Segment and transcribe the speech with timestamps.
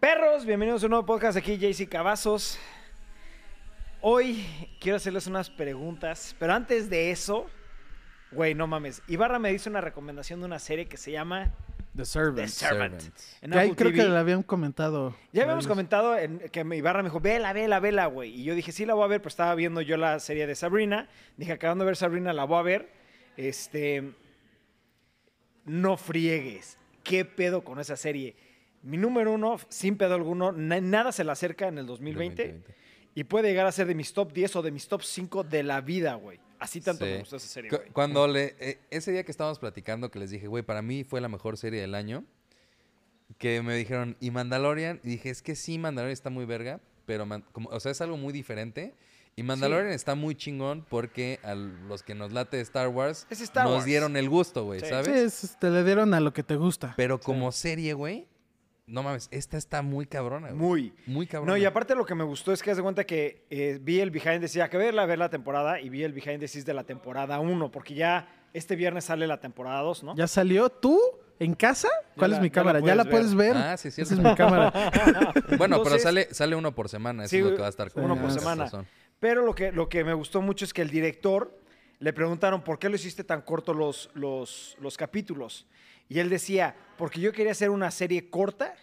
[0.00, 2.58] Perros, bienvenidos a un nuevo podcast aquí, JC Cavazos.
[4.00, 4.46] Hoy
[4.80, 7.46] quiero hacerles unas preguntas, pero antes de eso,
[8.32, 9.02] güey, no mames.
[9.08, 11.52] Ibarra me dice una recomendación de una serie que se llama
[11.94, 13.02] The The Servant.
[13.42, 15.14] En ahí Apple creo que le habían comentado.
[15.32, 18.30] Ya habíamos comentado en- que me- Ibarra me dijo, vela, vela, vela, güey.
[18.40, 20.54] Y yo dije, sí, la voy a ver, pero estaba viendo yo la serie de
[20.54, 21.10] Sabrina.
[21.36, 22.90] Dije, acabando de ver Sabrina, la voy a ver.
[23.36, 24.14] Este.
[25.66, 26.78] No friegues.
[27.04, 28.34] ¿Qué pedo con esa serie?
[28.82, 32.42] Mi número uno, sin pedo alguno, na- nada se le acerca en el 2020.
[32.44, 32.74] 2020.
[33.14, 35.62] Y puede llegar a ser de mis top 10 o de mis top 5 de
[35.62, 36.38] la vida, güey.
[36.58, 37.10] Así tanto Sí.
[37.12, 37.90] me gustó esa serie, Cu- güey.
[37.90, 38.54] Cuando le.
[38.60, 41.56] eh, ese día que estábamos platicando, que les dije, güey, para mí fue la mejor
[41.56, 42.24] serie del año.
[43.38, 45.00] Que me dijeron, ¿y Mandalorian?
[45.04, 48.00] Y dije, es que sí, Mandalorian está muy verga, pero, man- como, o sea, es
[48.00, 48.94] algo muy diferente.
[49.36, 53.64] Y Mandalorian está muy chingón porque a los que nos late Star Wars Es Star
[53.64, 53.84] nos Wars.
[53.86, 54.86] dieron el gusto, güey, Sí.
[54.86, 55.06] ¿sabes?
[55.06, 56.94] Sí, es- te le dieron a lo que te gusta.
[56.96, 58.26] Pero como serie, güey,
[58.90, 60.58] no mames, esta está muy cabrona, güey.
[60.60, 60.94] Muy.
[61.06, 61.52] Muy cabrona.
[61.52, 64.00] No, y aparte lo que me gustó es que haz de cuenta que eh, vi
[64.00, 66.66] el behind the scenes, que verla, ver la temporada, y vi el behind the scenes
[66.66, 70.16] de la temporada 1, porque ya este viernes sale la temporada 2, ¿no?
[70.16, 71.00] ¿Ya salió tú
[71.38, 71.88] en casa?
[72.16, 72.80] ¿Cuál la- es mi ya la cámara?
[72.80, 73.56] ¿Ya la puedes puedes ver?
[73.56, 74.14] Ah, sí, Esa cierto.
[74.14, 74.72] es mi cámara.
[75.58, 77.90] Bueno, pero sale, sale uno por semana, eso Sí, es lo que va a estar
[77.94, 78.64] uno por semana.
[78.64, 78.86] razón.
[79.20, 81.59] Pero lo que, lo que me gustó mucho es que el director
[82.00, 85.66] le preguntaron por qué lo hiciste tan corto los, los, los capítulos.
[86.08, 88.74] Y él decía, porque yo quería hacer una serie corta,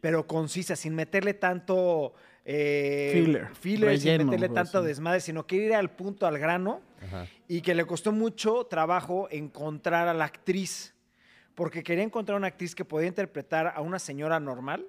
[0.00, 2.12] pero concisa, sin meterle tanto
[2.44, 6.82] eh, Filler, filler, sin meterle tanto desmadre, sino quería ir al punto, al grano.
[7.02, 7.26] Ajá.
[7.48, 10.94] y que le costó mucho trabajo encontrar a la actriz,
[11.54, 14.86] porque quería encontrar una actriz que podía interpretar a una señora normal,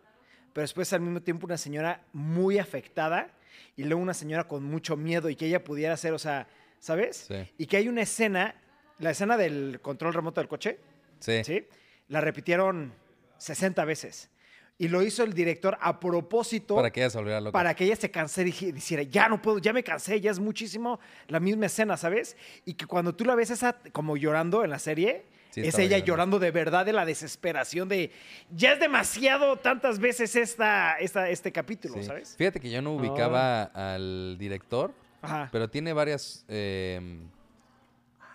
[0.51, 3.31] pero después al mismo tiempo una señora muy afectada
[3.77, 6.47] y luego una señora con mucho miedo y que ella pudiera ser, o sea,
[6.81, 7.15] ¿sabes?
[7.29, 7.35] Sí.
[7.57, 8.55] Y que hay una escena,
[8.99, 10.79] la escena del control remoto del coche,
[11.19, 11.41] Sí.
[11.45, 11.65] ¿sí?
[12.09, 12.93] La repitieron
[13.37, 14.29] 60 veces.
[14.77, 17.51] Y lo hizo el director a propósito Para que ella se volviera loca.
[17.51, 20.31] para que ella se cansara y dije- dijera, ya no puedo, ya me cansé, ya
[20.31, 22.35] es muchísimo la misma escena, ¿sabes?
[22.65, 25.97] Y que cuando tú la ves esa como llorando en la serie, Sí, es ella
[25.99, 26.05] llorando.
[26.07, 28.09] llorando de verdad de la desesperación de,
[28.49, 32.03] ya es demasiado tantas veces esta, esta, este capítulo, Sí.
[32.05, 32.35] ¿sabes?
[32.37, 35.49] Fíjate que yo no ubicaba al director, Ajá.
[35.51, 37.19] pero tiene varias eh,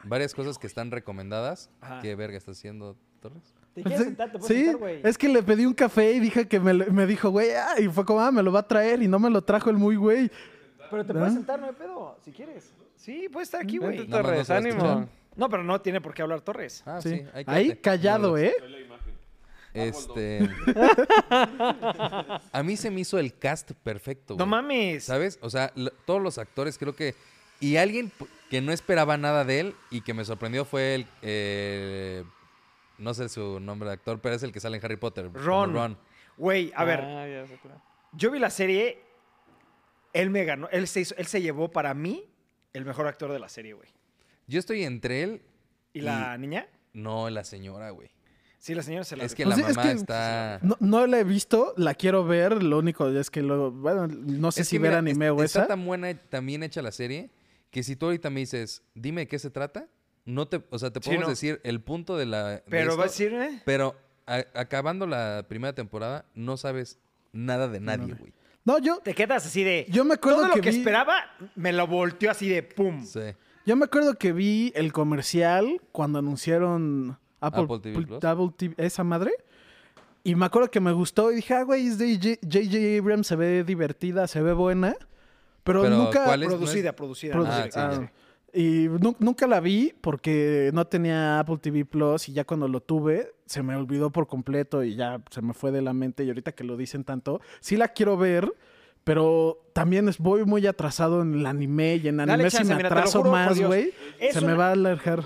[0.04, 1.70] varias cosas que están recomendadas.
[1.80, 2.00] Ajá.
[2.00, 3.42] ¿Qué verga está haciendo Torres?
[3.74, 4.32] ¿Te Pues quieres sí, sentar?
[4.32, 5.00] ¿Te puedes sí, sentar, güey?
[5.04, 7.88] es que le pedí un café y dije que me, me dijo, güey, ah, y
[7.88, 9.96] fue como, ah, me lo va a traer y no me lo trajo el muy
[9.96, 10.30] güey.
[10.90, 11.20] Pero te ¿verdad?
[11.22, 12.72] puedes sentar, no hay pedo, si quieres.
[12.94, 14.06] Sí, puedes estar aquí, güey.
[14.06, 14.76] No Torres, ánimo.
[14.76, 15.08] escuchar.
[15.36, 16.82] No, pero no tiene por qué hablar Torres.
[16.86, 17.16] Ah, Sí.
[17.18, 17.24] sí.
[17.46, 18.38] ahí, callado.
[18.38, 18.54] ¿eh?
[19.76, 20.48] Este.
[22.52, 24.34] a mí se me hizo el cast perfecto.
[24.34, 24.48] No güey.
[24.50, 25.04] mames.
[25.04, 25.38] ¿Sabes?
[25.42, 27.14] O sea, lo- todos los actores creo que...
[27.58, 28.12] Y alguien
[28.50, 31.06] que no esperaba nada de él y que me sorprendió fue el...
[31.22, 32.22] eh,
[32.98, 35.30] no sé su nombre de actor, pero es el que sale en Harry Potter.
[35.32, 35.72] Ron.
[35.72, 35.98] Ron.
[36.36, 37.46] Güey, a ver, Ah.
[38.12, 39.00] Yo vi la serie,
[40.12, 42.24] él me ganó, él se, hizo- él se llevó para mí
[42.72, 43.88] el mejor actor de la serie, güey.
[44.46, 45.42] Yo estoy entre él
[45.92, 46.68] ¿Y la niña?
[46.92, 48.10] No, la señora, güey.
[48.66, 49.44] Sí, la señora se la Es que.
[49.44, 50.58] Pues la sí, es mamá que- está...
[50.62, 54.50] No, no la he visto, la quiero ver, lo único es que, lo, bueno, no
[54.50, 55.68] sé Es si ver mira, anime es- o está esa.
[55.68, 57.30] tan buena, tan bien hecha la serie,
[57.70, 59.86] que si tú ahorita me dices, dime de qué se trata,
[60.24, 60.64] no te...
[60.70, 61.30] O sea, te Sí, podemos no.
[61.30, 62.48] decir el punto de la...
[62.48, 63.62] de Pero esto, va a decir, ¿eh?
[63.64, 63.94] Pero
[64.26, 66.98] a- acabando la primera temporada, no sabes
[67.32, 68.32] nada de nadie, güey.
[68.64, 69.86] No, yo, Te quedas así de...
[69.90, 71.14] Yo me acuerdo Todo lo que que vi- esperaba,
[71.54, 73.06] me lo volteó así de pum.
[73.06, 73.20] Sí.
[73.64, 77.16] yo me acuerdo que vi el comercial cuando anunciaron
[77.46, 78.56] Apple, Apple TV Pl- Plus.
[78.56, 79.32] TV, esa madre.
[80.24, 82.98] Y me acuerdo que me gustó y dije, ah, güey, es de J- J.J.
[82.98, 84.94] Abrams, se ve divertida, se ve buena.
[85.62, 86.24] Pero, Pero, nunca...
[86.24, 86.48] ¿cuál es?
[86.48, 87.34] Producida, producida.
[87.36, 88.10] Ah, sí, ah.
[88.52, 92.80] Y nu- nunca la vi porque no tenía Apple TV Plus y ya cuando lo
[92.80, 96.28] tuve se me olvidó por completo y ya se me fue de la mente y
[96.28, 98.50] ahorita que lo dicen tanto, sí la quiero ver,
[99.04, 102.70] pero también es, voy muy atrasado en el anime y en Dale anime si chance,
[102.72, 103.92] me mira, atraso juro más, güey,
[104.32, 105.24] se me va a alargar.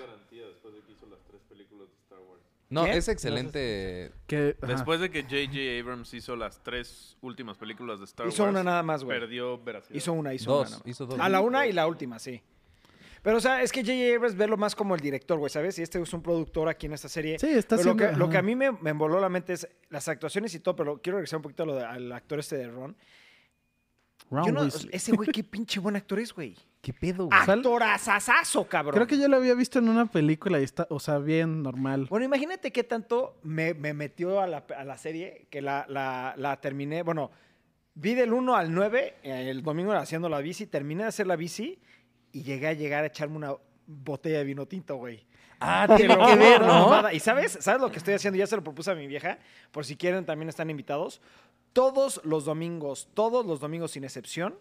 [2.71, 4.13] No, es excelente.
[4.27, 4.57] Que.
[4.67, 5.81] Después de que J.J.
[5.81, 9.19] Abrams hizo las tres últimas películas de Star Hizo Wars, una nada más, güey.
[9.19, 9.97] perdió veracidad.
[9.97, 10.71] Hizo una, hizo Dos, una.
[10.71, 10.87] nada más.
[10.91, 11.21] hizo dos.
[11.21, 12.41] A la una y la última, sí.
[13.23, 14.17] Pero, o sea, es que J.J.
[14.17, 15.79] Abrams verlo más como el director, güey, ¿sabes?
[15.79, 17.39] Y este es un productor aquí en esta serie.
[17.39, 19.69] Sí, está Pero lo, que, lo que a mí me, me envoló la mente es
[19.91, 22.57] las actuaciones y todo, pero quiero regresar un poquito a lo de- al actor este
[22.57, 22.97] de Ron.
[24.31, 24.91] Ron Yo no- Weasley.
[24.93, 26.57] ese güey, qué pinche buen actor es, güey.
[26.81, 27.39] ¿Qué pedo, güey?
[27.45, 28.95] Sal- Actorazazazo, cabrón.
[28.95, 32.07] Creo que yo lo había visto en una película y está, o sea, bien normal.
[32.09, 36.35] Bueno, imagínate qué tanto me, me metió a la, a la serie que la, la-
[36.37, 37.03] la terminé.
[37.03, 37.31] Bueno,
[37.95, 41.37] vi del 1 al 9 eh, el domingo haciendo la bici, terminé de hacer la
[41.37, 41.79] bici
[42.33, 43.55] y llegué a llegar a echarme una
[43.87, 45.27] botella de vino tinto, güey.
[45.63, 46.85] Ah, tiene que ver, ¿no?
[46.89, 47.13] mamada.
[47.13, 48.39] Y sabes, ¿sabes lo que estoy haciendo?
[48.39, 49.39] Ya se lo propuse a mi vieja,
[49.73, 51.21] por si quieren también están invitados.
[51.73, 54.57] Todos los domingos, todos los domingos sin excepción,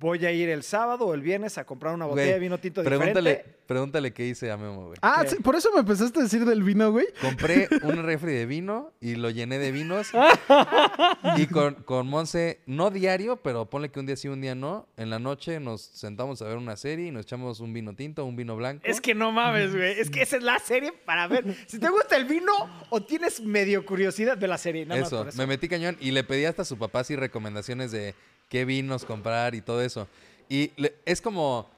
[0.00, 2.58] voy a ir el sábado o el viernes a comprar una botella Güey, de vino
[2.58, 3.58] tinto pregúntale, diferente.
[3.66, 4.98] pregúntale qué hice a Memo, güey.
[5.02, 7.06] Ah, sí, por eso me empezaste a decir del vino, güey.
[7.20, 10.10] Compré un refri de vino y lo llené de vinos.
[11.36, 14.86] y con, con Monse, no diario, pero ponle que un día sí, un día no.
[14.96, 18.24] En la noche nos sentamos a ver una serie y nos echamos un vino tinto,
[18.24, 18.82] un vino blanco.
[18.84, 19.98] Es que no mames, güey.
[19.98, 21.44] Es que esa es la serie para ver.
[21.66, 22.52] Si te gusta el vino
[22.90, 24.86] o tienes medio curiosidad de la serie.
[24.86, 25.38] Nada más eso, por eso.
[25.38, 28.14] me metí cañón y le pedí hasta a su papá así recomendaciones de
[28.48, 30.08] qué vinos comprar y todo eso.
[30.48, 31.68] Y le- es como,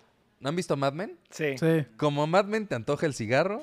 [0.40, 1.16] ¿no han visto Mad Men?
[1.30, 1.56] Sí.
[1.58, 1.84] Sí.
[1.96, 3.60] Como Mad Men te antoja el cigarro,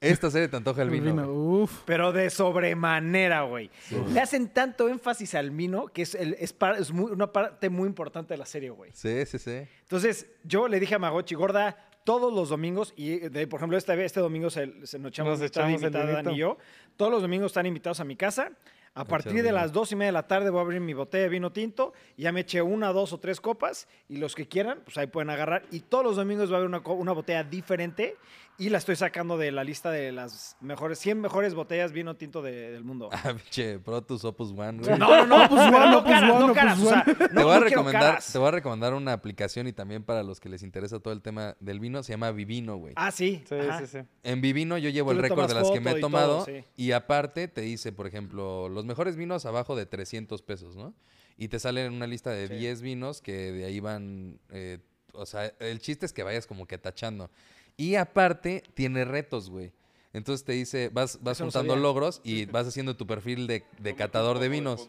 [0.00, 1.30] esta serie te antoja el El vino.
[1.30, 1.82] Uf.
[1.84, 3.70] Pero de sobremanera, güey.
[4.12, 7.68] Le hacen tanto énfasis al vino que es, el- es, par- es muy- una parte
[7.68, 8.90] muy importante de la serie, güey.
[8.94, 9.62] Sí, sí, sí.
[9.82, 14.02] Entonces, yo le dije a Magochi, gorda, todos los domingos, y de- por ejemplo, este,
[14.04, 16.56] este domingo se, se nos echamos, Nos echamos el y yo,
[16.96, 18.52] todos los domingos están invitados a mi casa.
[18.94, 21.22] A partir de las dos y media de la tarde voy a abrir mi botella
[21.22, 21.92] de vino tinto.
[22.16, 25.06] y Ya me eché una, dos o tres copas y los que quieran, pues ahí
[25.06, 25.64] pueden agarrar.
[25.70, 28.16] Y todos los domingos va a haber una botella diferente
[28.60, 32.42] y la estoy sacando de la lista de las mejores, 100 mejores botellas vino tinto
[32.42, 33.08] de- del mundo.
[33.12, 34.98] Ah, pinche Protus Opus One, güey.
[34.98, 37.16] No, no, no, Opus One, no Opus caras, One, no Opus caras, o sea, One.
[37.18, 38.32] no- te, voy a recomendar, caras.
[38.32, 41.22] te voy a recomendar una aplicación y también para los que les interesa todo el
[41.22, 42.92] tema del vino, se llama Vivino, güey.
[42.96, 43.42] Ah, sí.
[43.48, 43.80] Sí, ajá.
[43.80, 43.98] sí, sí.
[44.22, 46.46] En Vivino yo llevo Tú el récord de las que me he y tomado todo,
[46.46, 46.64] sí.
[46.76, 50.94] y aparte te dice, por ejemplo, los mejores vinos abajo de 300 pesos, ¿no?
[51.38, 52.54] Y te sale en una lista de Sí.
[52.56, 54.78] 10 vinos que de ahí van, eh,
[55.14, 57.30] o sea, el chiste es que vayas como que tachando.
[57.76, 59.72] Y aparte tiene retos, güey.
[60.12, 63.94] Entonces te dice, vas, vas Eso juntando logros y vas haciendo tu perfil de, de
[63.94, 64.88] catador de vinos.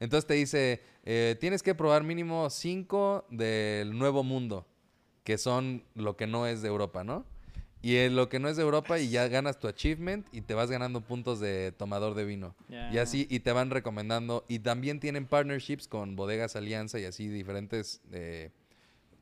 [0.00, 4.66] Entonces te dice, eh, tienes que probar mínimo 5 del Nuevo Mundo,
[5.24, 7.24] que son lo que no es de Europa, ¿no?
[7.82, 10.52] Y en lo que no es de Europa y ya ganas tu achievement y te
[10.52, 12.54] vas ganando puntos de tomador de vino.
[12.68, 14.44] Y así, y te van recomendando.
[14.48, 18.50] Y también tienen partnerships con bodegas Alianza y así diferentes eh,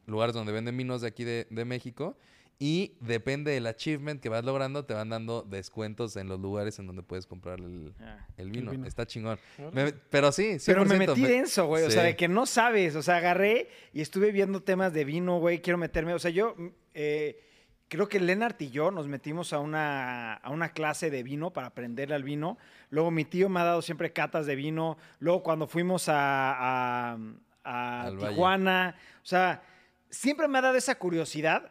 [0.07, 2.17] lugares donde venden vinos de aquí de, de México.
[2.61, 6.89] Y depende del achievement que vas logrando, te van dando descuentos en los lugares en
[6.89, 8.27] donde puedes comprar el, Ah.
[8.37, 8.73] el vino.
[8.73, 8.85] vino.
[8.85, 9.39] Está chingón.
[9.73, 10.65] Me- pero sí, 100%.
[10.67, 11.85] Pero me metí denso, güey.
[11.85, 12.97] O sea, de que no sabes.
[12.97, 15.61] O sea, agarré y estuve viendo temas de vino, güey.
[15.63, 16.15] Quiero meterme.
[16.15, 17.41] O sea, yo mm, eh,
[17.87, 21.69] creo que Lennart y yo nos metimos a una, a una clase de vino para
[21.69, 22.59] aprenderle al vino.
[22.91, 24.99] Luego mi tío me ha dado siempre catas de vino.
[25.21, 27.19] Luego cuando fuimos a, a-
[27.63, 28.31] a Al Valle.
[28.31, 28.97] Tijuana.
[29.23, 29.63] O sea,
[30.11, 31.71] siempre me ha dado esa curiosidad.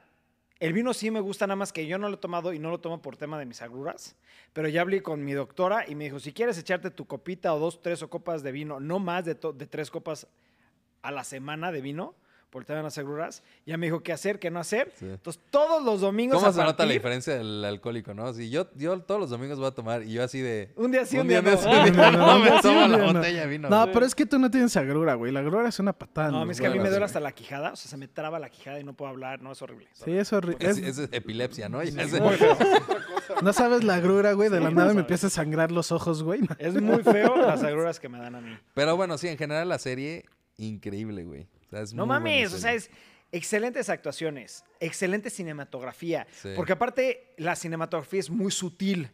[0.60, 2.72] El vino sí me gusta, nada más que yo no lo he tomado y no
[2.72, 4.16] lo tomo por tema de mis agruras.
[4.54, 7.60] Pero ya hablé con mi doctora y me dijo, si quieres echarte tu copita o
[7.60, 10.28] dos, tres o copas de vino, no más de, de tres copas
[11.04, 12.16] a la semana de vino,
[12.50, 14.92] por el tema de las agruras, ya me dijo qué hacer, qué no hacer.
[14.98, 15.06] Sí.
[15.06, 18.34] Entonces, todos los domingos ¿Cómo a se nota la diferencia del alcohólico, no?
[18.34, 20.72] Si yo, yo todos los domingos voy a tomar y yo así de...
[20.76, 21.58] Un día sí, un, día, no.
[21.58, 23.70] sí, un día no, me tomo la botella de vino.
[23.70, 23.94] No, güey.
[23.94, 25.32] pero es que tú no tienes agrura, güey.
[25.32, 26.32] La agrura es una patada.
[26.32, 28.40] No, es que a mí me duele hasta la quijada, o sea, se me traba
[28.40, 29.88] la quijada y no puedo hablar, no, es horrible.
[29.94, 30.66] Sí, es horrible.
[30.68, 31.80] Es, Es- es epilepsia, ¿no?
[31.80, 31.92] Muy
[32.38, 32.58] feo.
[33.44, 34.50] No sabes la agrura, güey.
[34.50, 36.42] De Sí, la nada me empieza a sangrar los ojos, güey.
[36.58, 38.58] Es muy feo las agruras que me dan a mí.
[38.74, 40.26] Pero bueno, sí, en general la serie,
[40.58, 41.48] increíble, güey.
[41.72, 42.90] Es No mames, o sea, es
[43.32, 46.50] excelentes actuaciones, excelente cinematografía, Sí.
[46.56, 49.10] porque aparte la cinematografía es muy sutil.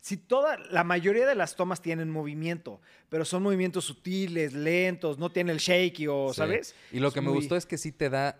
[0.00, 2.78] Si toda, la mayoría de las tomas tienen movimiento,
[3.08, 6.36] pero son movimientos sutiles, lentos, no tiene el shaky o, Sí.
[6.36, 6.74] ¿sabes?
[6.92, 8.38] Y lo Es que me gustó es que sí te da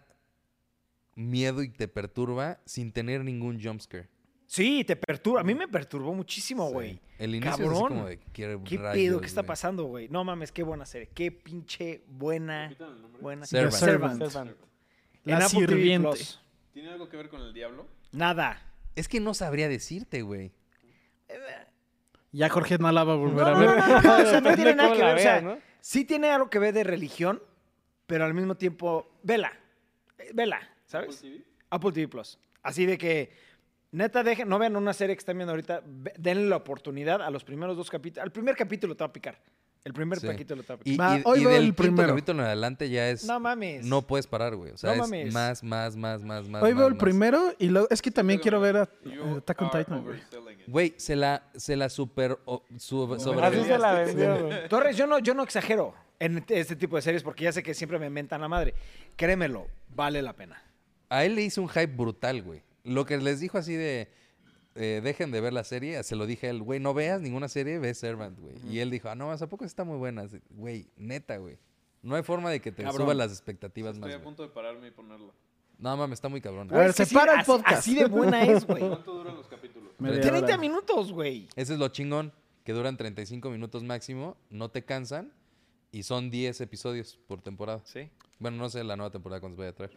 [1.14, 4.08] miedo y te perturba sin tener ningún jumpscare.
[4.46, 5.40] Sí, te perturba.
[5.40, 6.72] A mí me perturbó muchísimo, Sí.
[6.72, 7.00] güey.
[7.18, 7.88] El inicio es así Cabrón.
[7.88, 9.20] como de ¿qué, ¿Qué rayos, pedo?
[9.20, 9.48] ¿Qué está güey?
[9.48, 10.08] pasando, güey?
[10.08, 11.08] No mames, qué buena serie.
[11.14, 12.74] Qué pinche buena.
[13.20, 13.46] buena.
[13.46, 13.74] Servant.
[13.74, 14.22] Servant.
[14.22, 14.50] Servant.
[15.24, 16.18] En La Apple TV sirviente.
[16.72, 17.86] ¿Tiene algo que ver con el diablo?
[18.12, 18.60] Nada.
[18.94, 20.52] Es que no sabría decirte, güey.
[22.32, 23.68] Ya Jorge no la va a volver No, a ver.
[23.68, 25.16] no, no, no, o sea, no tiene nada que ver.
[25.16, 27.40] O sea, sí tiene algo que ver de religión,
[28.06, 29.52] pero al mismo tiempo, vela.
[30.18, 31.24] Eh, Vela, ¿sabes?
[31.70, 32.38] Apple TV Plus.
[32.62, 33.32] Así de que,
[33.94, 37.30] neta, dejen, no vean una serie que están viendo ahorita, ve- denle la oportunidad a
[37.30, 38.24] los primeros dos capítulos.
[38.24, 39.38] Al primer capítulo te va a picar.
[39.84, 40.26] El primer Sí.
[40.26, 41.10] capítulo te va a Y, picar.
[41.10, 42.08] Va, y- hoy y veo del el primero.
[42.08, 43.24] capítulo en adelante ya es...
[43.24, 43.84] no mames.
[43.84, 44.72] No puedes parar, güey.
[44.72, 45.32] O sea, No es mames.
[45.34, 46.62] más, más, más, más, más.
[46.62, 47.02] Hoy más, veo el más.
[47.02, 50.18] primero y luego es que también quiero ver a You Attack on Titan, güey.
[50.66, 52.38] Güey, se la, se la super...
[52.46, 54.68] o- sobre- Así se la vendió, güey.
[54.68, 57.74] Torres, yo no, yo no exagero en este tipo de series porque ya sé que
[57.74, 58.72] siempre me mentan la madre.
[59.16, 60.62] Créemelo, vale la pena.
[61.10, 62.62] A él le hizo un hype brutal, güey.
[62.84, 64.08] Lo que les dijo así de...
[64.76, 67.48] eh, dejen de ver la serie, se lo dije a él, güey, no veas ninguna
[67.48, 68.54] serie, ve Servant, güey.
[68.70, 70.26] Y él dijo, ah, no, ¿a poco está muy buena?
[70.50, 71.58] Güey, neta, güey.
[72.02, 73.02] No hay forma de que te Cabrón.
[73.02, 74.24] suban las expectativas Estoy más, a güey.
[74.24, 75.32] punto de pararme y ponerla.
[75.78, 76.68] No, mames, está muy cabrón.
[76.72, 77.78] A ver, Es que separa el podcast.
[77.78, 78.80] Así de buena es, güey.
[78.88, 79.92] ¿Cuánto duran los capítulos?
[79.98, 80.58] Media 30 hora.
[80.58, 81.48] minutos, güey.
[81.56, 85.32] Ese es lo chingón, que duran 35 minutos máximo, no te cansan
[85.90, 87.80] Y son 10 episodios por temporada.
[87.84, 88.10] Sí.
[88.38, 89.92] Bueno, no sé la nueva temporada cuándo se vaya a traer.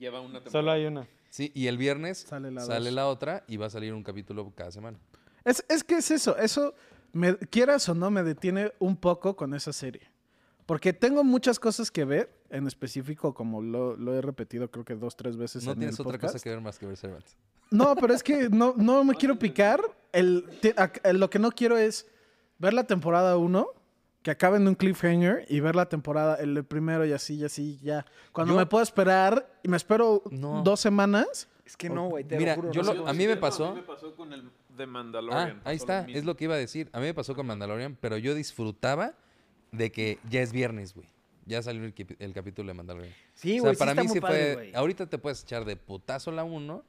[0.00, 0.50] Lleva una temporada.
[0.50, 1.06] Solo hay una.
[1.28, 4.72] Sí, y el viernes Sale sale, la otra y va a salir un capítulo cada
[4.72, 4.98] semana.
[5.44, 6.74] Es, es que es eso, eso,
[7.12, 10.10] me, quieras o no, me detiene un poco con esa serie.
[10.66, 14.94] Porque tengo muchas cosas que ver, en específico, como lo, lo he repetido creo que
[14.96, 17.36] dos, tres veces No en tienes el otra cosa que ver más que ver Servants.
[17.70, 19.80] No, pero es que no, no me quiero picar.
[20.12, 22.06] El, te- ac- el- lo que no quiero es
[22.58, 23.66] ver la temporada 1,
[24.22, 27.78] que acabe en un cliffhanger, y ver la temporada, el primero y así, y así,
[27.82, 28.04] ya.
[28.32, 30.62] Cuando Yo- me puedo esperar, y me espero No.
[30.62, 32.72] dos semanas, Es que no, güey, te Mira, lo juro.
[32.72, 34.42] yo no lo- sé a mí me pasó- A mí me pasó con el
[34.76, 35.48] de Ah, Mandalorian.
[35.64, 36.88] ahí pasó está, lo es lo que iba a decir.
[36.92, 39.14] A mí me pasó con Mandalorian, pero yo disfrutaba
[39.70, 41.06] de que ya es viernes, güey.
[41.46, 43.14] Ya salió el, capítulo de Mandalorian.
[43.34, 44.72] Sí, o güey, sea, sí para está mí muy sí padre, fue.
[44.74, 46.82] Ahorita te puedes echar de putazo la 1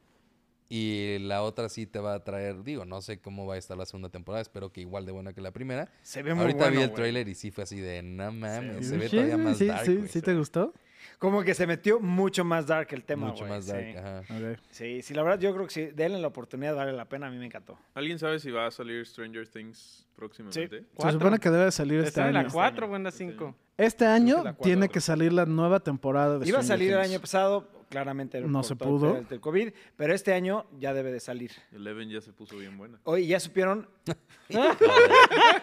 [0.73, 2.63] y la otra sí te va a traer.
[2.63, 4.41] Digo, no sé cómo va a estar la segunda temporada.
[4.41, 5.91] Espero que igual de buena que la primera.
[6.01, 6.95] Se ve muy Ahorita bueno, vi el güey.
[6.95, 8.77] trailer y sí fue así de no mames.
[8.77, 9.85] Sí, se ve Sí, todavía sí, más sí, dark.
[9.85, 10.07] sí, güey.
[10.07, 10.73] ¿sí te gustó?
[11.19, 13.71] Como que se metió mucho más dark el tema, Mucho más sí.
[13.71, 14.19] dark, ajá.
[14.19, 14.59] Ok.
[14.69, 17.29] Sí, sí, la verdad yo creo que sí, denle la oportunidad, vale la pena, a
[17.31, 17.77] mí me encantó.
[17.93, 20.79] ¿Alguien sabe si va a salir Stranger Things próximamente?
[20.79, 21.19] Se Cuatro.
[21.19, 22.47] supone que debe salir este ¿Está en año.
[22.47, 23.55] la 4 o en la 5?
[23.77, 26.99] Este año la cuatro, tiene que salir la nueva temporada de Iba a salir el
[26.99, 29.17] año pasado, claramente No se pudo.
[29.17, 31.51] el del COVID, pero este año ya debe de salir.
[31.71, 32.99] Eleven ya se puso bien buena.
[33.03, 33.87] Oye, ¿ya supieron?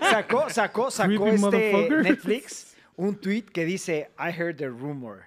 [0.00, 1.88] sacó, sacó, sacó Creepy este.
[2.02, 5.22] Netflix un tweet que dice, I heard the rumor.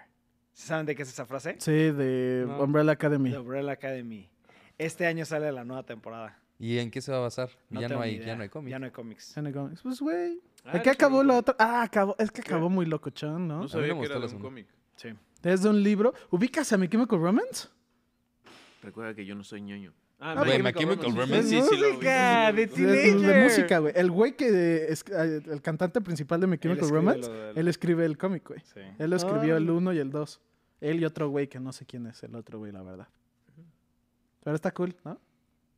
[0.53, 1.55] ¿Saben de qué es esa frase?
[1.59, 2.61] Sí, de No.
[2.63, 3.33] Umbrella Academy.
[3.33, 4.29] Umbrella Academy.
[4.77, 6.37] Este año sale la nueva temporada.
[6.59, 7.49] ¿Y en qué se va a basar?
[7.69, 8.71] ya, no hay, ya no hay cómics.
[8.71, 9.33] Ya no hay cómics.
[9.33, 9.81] Tiene cómics.
[9.81, 10.39] Pues, güey.
[10.65, 11.55] Ah, ¿De qué acabó la otra?
[11.57, 12.15] Ah, acabó.
[12.19, 13.61] Es que acabó muy locochón, ¿no?
[13.61, 14.67] No sabía que era de un cómic.
[14.97, 15.09] Sí.
[15.41, 16.13] Desde un libro.
[16.29, 17.67] ¿Ubicas a My Chemical Romance?
[18.83, 19.93] Recuerda que yo no soy ñoño.
[20.19, 21.43] Ah, Güey, My Chemical Romance.
[21.43, 22.83] Sí, sí, lo vi, música de vi.
[22.83, 23.43] De, Teenager.
[23.43, 23.93] música, güey.
[23.95, 28.17] El güey que es eh, el cantante principal de My Chemical Romance, él escribe el
[28.17, 28.61] cómic, güey.
[28.99, 29.57] Él lo escribió Ah.
[29.57, 30.41] el 1 y el 2.
[30.81, 33.07] Él y otro güey que no sé quién es el otro güey, la verdad.
[34.43, 35.19] Pero está cool, ¿no?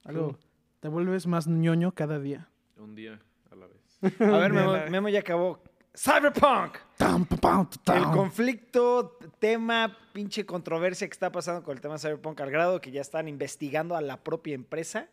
[0.03, 0.37] Algo.
[0.81, 2.49] Te vuelves más ñoño cada día.
[2.77, 4.19] Un día a la vez.
[4.21, 4.89] A ver.
[4.91, 5.61] Memo ya acabó.
[5.95, 6.77] Cyberpunk.
[6.99, 12.91] El conflicto, tema, pinche controversia que está pasando con el tema Cyberpunk al grado que
[12.91, 15.07] ya están investigando a la propia empresa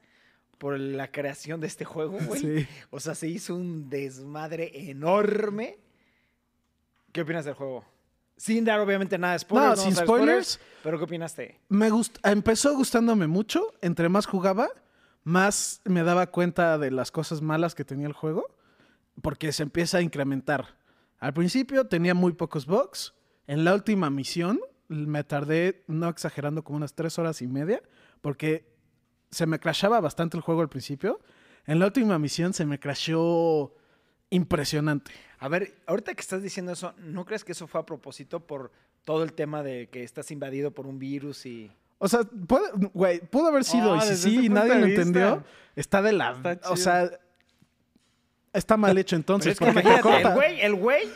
[0.56, 2.40] por la creación de este juego, güey.
[2.40, 2.68] Sí.
[2.90, 5.78] O sea, se hizo un desmadre enorme.
[7.12, 7.84] ¿Qué opinas del juego?
[8.36, 9.78] Sin dar obviamente nada de spoilers.
[9.78, 10.60] No, vamos sin spoilers.
[10.82, 11.60] Pero ¿qué opinaste?
[11.68, 11.90] Me
[12.22, 13.74] empezó gustándome mucho.
[13.82, 14.68] Entre más jugaba,
[15.24, 18.46] más me daba cuenta de las cosas malas que tenía el juego.
[19.22, 20.78] Porque se empieza a incrementar.
[21.18, 23.14] Al principio tenía muy pocos bugs.
[23.46, 27.82] En la última misión me tardé, no exagerando, como unas tres horas y media.
[28.20, 28.70] Porque
[29.30, 31.20] se me crashaba bastante el juego al principio.
[31.66, 33.74] En la última misión se me crashó
[34.30, 35.12] impresionante.
[35.38, 38.72] A ver, ahorita que estás diciendo eso, ¿no crees que eso fue a propósito por
[39.04, 41.70] todo el tema de que estás invadido por un virus y...
[41.98, 43.92] O sea, puede, güey, pudo haber sido.
[43.94, 45.44] Ah, y si sí nadie lo entendió,
[45.76, 46.30] está de la.
[46.32, 47.10] Está o sea,
[48.52, 49.52] está mal hecho Pero entonces.
[49.52, 51.08] es que imagínate, el güey, el güey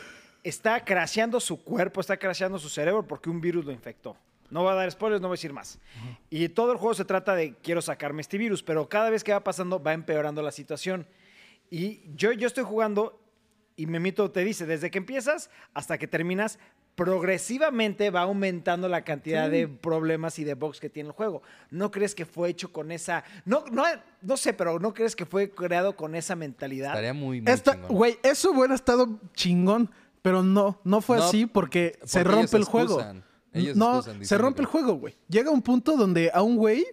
[0.43, 4.15] está crasheando su cuerpo, está crasheando su cerebro porque un virus lo infectó.
[4.49, 5.79] No voy a dar spoilers, no voy a decir más.
[6.29, 9.31] Y todo el juego se trata de quiero sacarme este virus, pero cada vez que
[9.31, 11.07] va pasando va empeorando la situación.
[11.71, 13.19] Y yo, yo estoy jugando
[13.75, 16.59] y Memito te dice, desde que empiezas hasta que terminas,
[16.95, 21.41] progresivamente va aumentando la cantidad de problemas y de bugs que tiene el juego.
[21.69, 23.23] ¿No crees que fue hecho con esa...
[23.45, 23.83] No, no,
[24.21, 26.89] no sé, pero ¿no crees que fue creado con esa mentalidad?
[26.91, 27.89] Estaría muy, muy Esta- chingón.
[27.95, 29.89] Güey, eso hubiera estado chingón.
[30.21, 32.99] Pero no, no fue No, así porque, se porque rompe el juego.
[33.53, 35.15] Ellos no, excusan se rompe que- el juego, güey.
[35.29, 36.85] Llega un punto donde a un güey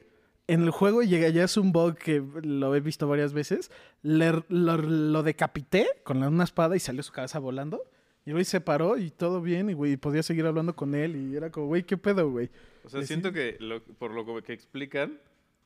[0.48, 3.70] en el juego llega ya es un bug que lo he visto varias veces.
[4.02, 7.82] le- lo, lo decapité con una espada y salió su cabeza volando.
[8.24, 11.36] Y güey se paró y todo bien y güey podía seguir hablando con él y
[11.36, 12.50] era como, güey, ¿qué pedo, güey?
[12.84, 13.34] O sea, siento sí.
[13.34, 15.18] que lo- por lo que explican,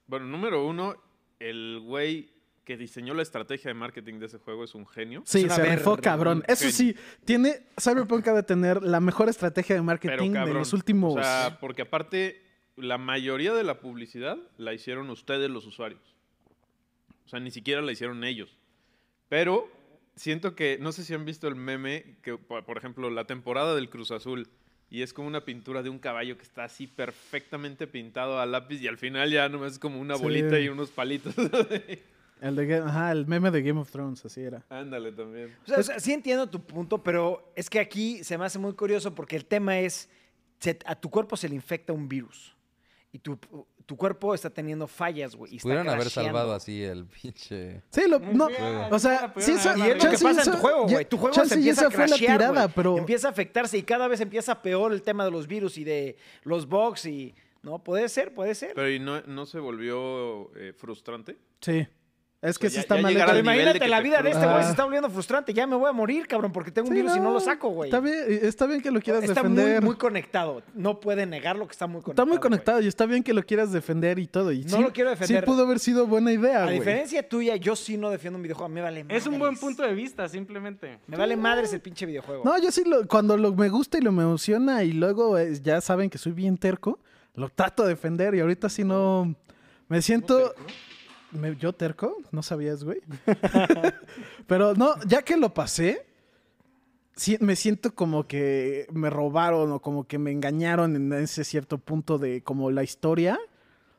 [0.06, 0.96] bueno, número uno,
[1.38, 2.30] el güey
[2.64, 5.22] que diseñó la estrategia de marketing de ese juego es un genio.
[5.24, 6.42] Sí, se rifó cabrón.
[6.48, 6.72] Eso genio.
[6.76, 10.58] sí, tiene Cyberpunk ha de tener la mejor estrategia de Pero marketing de cabrón.
[10.58, 11.14] los últimos.
[11.16, 12.42] O sea, porque aparte,
[12.76, 16.00] la mayoría de la publicidad la hicieron ustedes, los usuarios.
[17.24, 18.56] O sea, ni siquiera la hicieron ellos.
[19.28, 19.68] Pero
[20.16, 23.88] siento que, no sé si han visto el meme, que por ejemplo, la temporada del
[23.90, 24.48] Cruz Azul.
[24.88, 28.80] Y es como una pintura de un caballo que está así perfectamente pintado a lápiz
[28.80, 30.22] y al final ya nomás es como una Sí.
[30.22, 31.34] bolita y unos palitos.
[32.40, 34.62] El de ajá, el meme de Game of Thrones, así era.
[34.68, 35.54] Ándale también.
[35.64, 38.58] O sea, o sea, sí entiendo tu punto, pero es que aquí se me hace
[38.58, 40.10] muy curioso porque el tema es,
[40.60, 42.54] se- a tu cuerpo se le infecta un virus.
[43.16, 43.38] Y tu,
[43.86, 45.56] tu cuerpo está teniendo fallas, güey.
[45.56, 47.82] y Pudieron haber salvado así el pinche.
[47.90, 48.48] Sí, lo, no,
[48.90, 51.04] o sea, sí, eso, Y es lo que pasa en tu juego, güey.
[51.06, 53.82] Tu juego chance se empieza a fue la crashear, tirada, pero Empieza a afectarse y
[53.82, 57.34] cada vez empieza peor el tema de los virus y de los bugs y...
[57.62, 58.74] No, puede ser, puede ser.
[58.74, 61.36] Pero ¿y no, no se volvió eh, frustrante?
[61.60, 61.86] sí.
[62.42, 63.14] Es que O sea, sí ya- está mal.
[63.14, 64.70] Pero imagínate la vida de este güey se Ah.
[64.70, 65.54] está volviendo frustrante.
[65.54, 67.70] Ya me voy a morir, cabrón, porque tengo un Sí, virus y no lo saco,
[67.70, 67.88] güey.
[67.88, 69.82] Está bien, está bien que lo quieras Está muy, defender.
[69.82, 70.62] muy conectado.
[70.74, 72.12] No puede negar lo que está muy conectado.
[72.12, 72.40] está muy güey.
[72.42, 74.52] conectado y está bien que lo quieras defender y todo.
[74.52, 75.40] Y No sí- lo quiero defender.
[75.42, 76.78] Sí pudo haber sido buena idea, A güey.
[76.78, 78.68] diferencia tuya, yo sí no defiendo un videojuego.
[78.68, 79.22] Me vale madres.
[79.22, 80.98] Es un buen punto de vista, simplemente.
[81.06, 82.44] Me vale madres el pinche videojuego.
[82.44, 85.58] No, yo sí, lo- cuando lo, me gusta y lo me emociona y luego eh,
[85.62, 87.00] ya saben que soy bien terco,
[87.34, 89.34] lo trato de defender y ahorita sí no...
[89.88, 90.54] Me siento...
[91.32, 92.16] Me- ¿Yo terco?
[92.32, 93.00] ¿No sabías, güey?
[94.46, 96.06] Pero no, ya que lo pasé,
[97.14, 101.78] sí, me siento como que me robaron o como que me engañaron en ese cierto
[101.78, 103.38] punto de como la historia.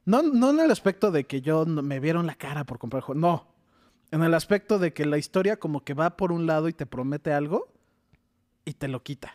[0.06, 3.00] No, no en el aspecto de que yo no- me vieron la cara por comprar
[3.00, 3.48] el juego, no.
[4.12, 6.86] En el aspecto de que la historia como que va por un lado y te
[6.86, 7.68] promete algo
[8.64, 9.34] y te lo quita.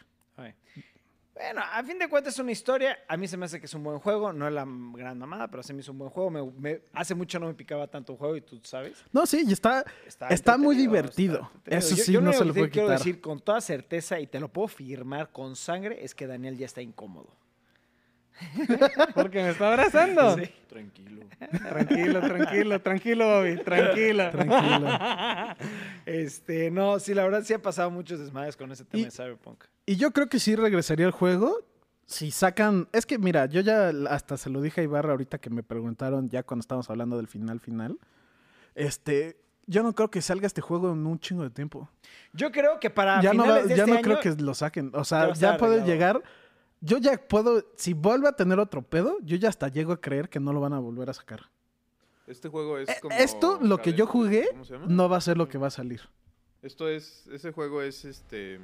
[1.42, 2.98] Bueno, a fin de cuentas es una historia.
[3.08, 4.32] A mí se me hace que es un buen juego.
[4.32, 6.30] No es la gran mamada, pero se me hizo un buen juego.
[6.30, 9.04] Me, me- hace mucho no me picaba tanto un juego y tú sabes.
[9.12, 9.84] No, sí, y está,
[10.30, 11.50] está, muy divertido.
[11.64, 11.76] está.
[11.78, 12.98] Eso sí, yo no lo se lo que puede quiero quitar.
[12.98, 16.66] decir con toda certeza y te lo puedo firmar con sangre es que Daniel ya
[16.66, 17.28] está incómodo.
[19.14, 20.36] Porque me está abrazando.
[20.36, 20.44] Sí.
[20.68, 21.22] Tranquilo.
[21.68, 23.56] Tranquilo, tranquilo, tranquilo, Bobby.
[23.64, 24.30] Tranquilo.
[24.30, 24.88] Tranquilo.
[26.06, 29.10] Este, no, sí, la verdad sí ha pasado muchos desmadres con ese tema Y- de
[29.10, 29.64] Cyberpunk.
[29.86, 31.56] Y yo creo que sí regresaría al juego
[32.06, 32.88] si sacan...
[32.92, 36.28] Es que mira, yo ya hasta se lo dije a Ibarra ahorita que me preguntaron
[36.28, 37.98] ya cuando estábamos hablando del final final.
[38.74, 41.88] Este, yo no creo que salga este juego en un chingo de tiempo.
[42.32, 44.42] Yo creo que para ya no, finales va- de ya este no creo año- que
[44.42, 44.90] lo saquen.
[44.94, 45.92] O sea, ya, puede arreglado.
[45.92, 46.22] llegar...
[46.84, 47.64] Yo ya puedo...
[47.76, 50.60] Si vuelve a tener otro pedo, yo ya hasta llego a creer que no lo
[50.60, 51.48] van a volver a sacar.
[52.26, 53.14] Este juego es Eh, como...
[53.16, 54.48] Esto, lo que yo jugué,
[54.88, 56.02] no va a ser lo que va a salir.
[56.60, 57.26] Esto es...
[57.28, 58.60] Ese juego es este...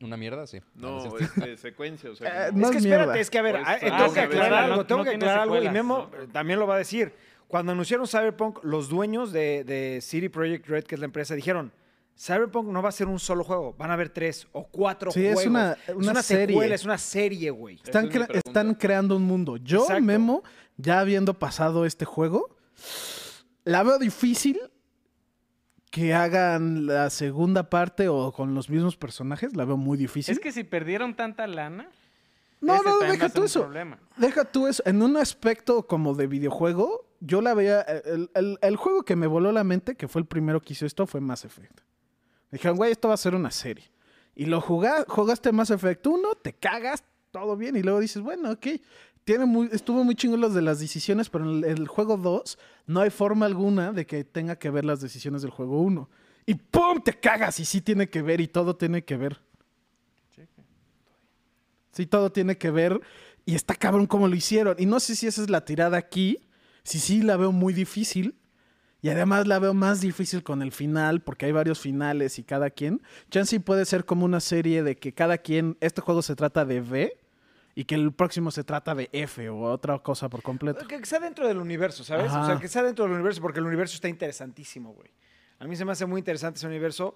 [0.00, 0.60] Una mierda, sí.
[0.76, 2.28] No, es este, secuencia, o sea...
[2.48, 3.20] Eh, no es que es espérate, mierda.
[3.20, 5.16] es que a ver, Pues, ah, ah, tengo que aclarar no- algo, tengo no que
[5.16, 6.28] aclarar algo y Memo ¿no?
[6.32, 7.12] también lo va a decir.
[7.48, 11.72] Cuando anunciaron Cyberpunk, los dueños de, de City Project Red, que es la empresa, dijeron,
[12.20, 15.24] Cyberpunk no va a ser un solo juego, van a haber tres o cuatro Sí,
[15.24, 15.50] es juegos.
[15.50, 16.46] una- una serie.
[16.54, 17.76] secuela, es una serie, güey.
[17.76, 19.56] Están, es cre- creando un mundo.
[19.56, 20.02] Yo, Exacto.
[20.02, 20.42] Memo,
[20.76, 22.56] ya habiendo pasado este juego,
[23.64, 24.58] la veo difícil
[25.90, 29.54] que hagan la segunda parte o con los mismos personajes.
[29.56, 30.32] La veo muy difícil.
[30.32, 31.88] Es que si perdieron tanta lana,
[32.60, 33.60] no, no, deja tú eso.
[33.62, 33.98] problema.
[34.16, 34.82] Deja tú eso.
[34.86, 37.80] En un aspecto como de videojuego, yo la veía.
[37.82, 40.84] El, el- el juego que me voló la mente, que fue el primero que hizo
[40.84, 41.80] esto, fue Mass Effect.
[42.50, 43.84] Dijeron, güey, esto va a ser una serie.
[44.34, 47.76] Y lo juga- jugaste Mass Effect 1, te cagas, todo bien.
[47.76, 48.66] Y luego dices, bueno, ok.
[49.24, 52.58] Tiene muy, estuvo muy chingón los de las decisiones, pero en el, el juego 2
[52.86, 56.08] no hay forma alguna de que tenga que ver las decisiones del juego 1.
[56.46, 57.02] Y ¡pum!
[57.04, 59.38] Te cagas y sí tiene que ver y todo tiene que ver.
[61.92, 63.00] Sí, todo tiene que ver.
[63.44, 64.76] Y está cabrón cómo lo hicieron.
[64.78, 66.38] Y no sé si esa es la tirada aquí.
[66.84, 68.34] Si sí la veo muy difícil.
[69.00, 72.70] Y además la veo más difícil con el final, porque hay varios finales y cada
[72.70, 73.00] quien.
[73.30, 75.76] Chance puede ser como una serie de que cada quien.
[75.80, 77.16] Este juego se trata de V
[77.76, 80.84] y que el próximo se trata de F o otra cosa por completo.
[80.88, 82.32] Que sea dentro del universo, ¿sabes?
[82.32, 82.42] Ajá.
[82.42, 85.10] O sea, que sea dentro del universo, porque el universo está interesantísimo, güey.
[85.60, 87.14] A mí se me hace muy interesante ese universo.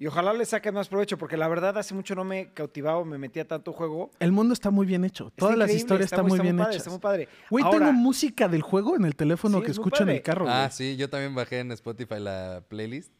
[0.00, 3.18] Y ojalá le saquen más provecho, porque la verdad hace mucho no me cautivaba, me
[3.18, 4.10] metía tanto juego.
[4.18, 5.26] El mundo está muy bien hecho.
[5.28, 6.78] Está Todas las historias están muy bien padre, hechas.
[6.78, 7.28] Está muy padre.
[7.50, 10.08] Güey, Ahora, tengo música del juego en el teléfono Sí, que es muy escucho en
[10.08, 10.46] el carro.
[10.48, 13.12] Ah, sí, yo también bajé en Spotify la playlist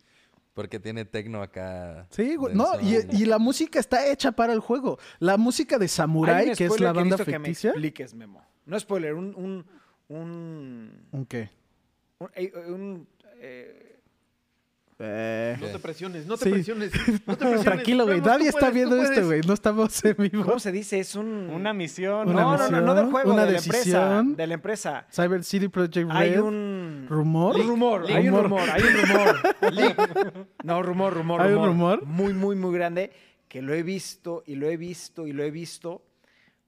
[0.54, 2.06] porque tiene tecno acá.
[2.10, 2.54] Sí, güey.
[2.54, 4.98] No, y, y la música está hecha para el juego.
[5.18, 7.70] La música de Samurai, que es la banda necesito que me ficticia.
[7.72, 8.42] expliques, Memo.
[8.64, 9.34] No spoiler, un...
[9.36, 9.66] un,
[10.08, 11.50] un, ¿Un qué?
[12.18, 13.86] un- eh, un, eh,
[15.02, 15.06] Eh, No
[15.72, 16.50] te presiones, no te Sí.
[16.50, 16.92] presiones.
[17.26, 17.62] No te presiones.
[17.64, 18.20] Tranquilo, güey.
[18.20, 19.40] Nadie está puedes, viendo esto, güey.
[19.42, 20.44] No estamos en vivo.
[20.44, 20.98] ¿Cómo se dice?
[21.00, 21.26] Es un...
[21.50, 22.28] Una misión.
[22.28, 24.22] Una no, no, no, no del misión, juego, una de la empresa.
[24.24, 25.06] De la empresa.
[25.12, 26.16] Cyber City Project Red.
[26.16, 27.06] Hay un...
[27.08, 27.56] rumor.
[27.56, 28.42] Un rumor, hay un Rumor.
[28.44, 30.46] rumor, hay un rumor.
[30.64, 31.98] no, rumor, rumor, ¿Hay un rumor.
[32.00, 32.06] rumor?
[32.06, 33.10] Muy, muy, muy grande
[33.48, 36.02] que lo he visto y lo he visto y lo he visto,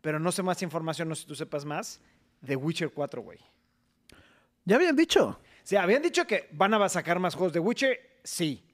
[0.01, 2.01] pero no sé más información, no sé si tú sepas más,
[2.41, 3.39] de Witcher 4, güey.
[4.65, 5.39] Ya habían dicho.
[5.63, 8.65] Sea, habían dicho que van a sacar más juegos de Witcher, sí,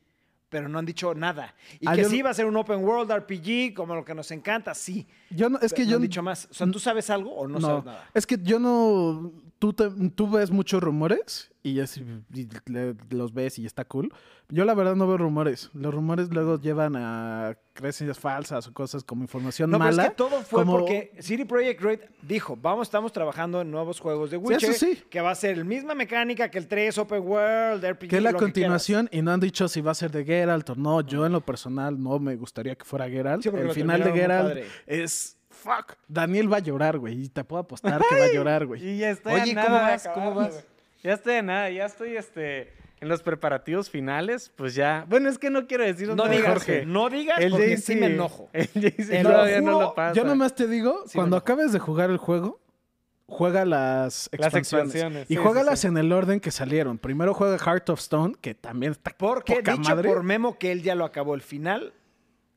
[0.48, 1.54] pero no han dicho nada.
[1.80, 4.04] Y Ah, que yo sí no- va a ser un open world RPG, como lo
[4.04, 5.06] que nos encanta, sí.
[5.30, 6.48] Yo no, es que Pero no yo han dicho más.
[6.50, 8.08] O sea, ¿tú sabes algo o no, sabes nada?
[8.14, 11.80] Es que yo no tú, te- tú ves muchos rumores y,
[12.66, 14.12] le- los ves y está cool.
[14.50, 15.68] Yo la verdad no veo rumores.
[15.74, 20.02] Los rumores luego llevan a creencias falsas o cosas como información No, pero mala.
[20.04, 24.00] es que todo fue como- porque CD Projekt Red dijo, vamos, estamos trabajando en nuevos
[24.00, 25.02] juegos de Sí, Witcher, eso sí.
[25.10, 28.22] que va a ser la misma mecánica que el 3 Open World, RPG, que es
[28.22, 31.02] la que continuación y no han dicho si va a ser de Geralt o no.
[31.02, 33.42] Yo en lo personal no me gustaría que fuera Geralt.
[33.42, 35.96] Sí, el final de Geralt es fuck.
[36.08, 38.86] Daniel va a llorar, güey, y te puedo apostar que va a llorar, güey.
[38.86, 40.08] Y ya estoy Oye, a ¿cómo nada vas?
[40.14, 40.64] ¿Cómo vas?
[41.02, 45.04] Ya estoy a nada, ya estoy este, en los preparativos finales, pues ya.
[45.08, 46.86] Bueno, es que no quiero decir No digas, Jorge.
[46.86, 48.48] no digas, El porque sí me enojo.
[48.52, 50.14] El lo todavía no lo pasa.
[50.14, 52.60] Yo nomás te digo, Sí, cuando acabes de jugar el juego,
[53.26, 54.64] juega las Las expansiones.
[54.94, 55.88] expansiones, y sí, juégalas sí, sí.
[55.88, 56.98] en el orden que salieron.
[56.98, 60.08] Primero juega Heart of Stone, que también está Porque poca dicho madre.
[60.08, 61.92] por Memo que él ya lo acabó, el final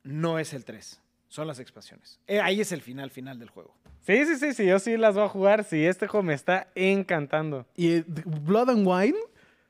[0.04, 1.00] no es el 3,
[1.32, 2.20] son las expansiones.
[2.28, 3.74] Eh, ahí es el final final del juego.
[4.02, 5.64] Sí, sí, sí, sí, yo sí las voy a jugar.
[5.64, 7.66] Sí, este juego me está encantando.
[7.78, 9.18] Y eh, Blood and Wine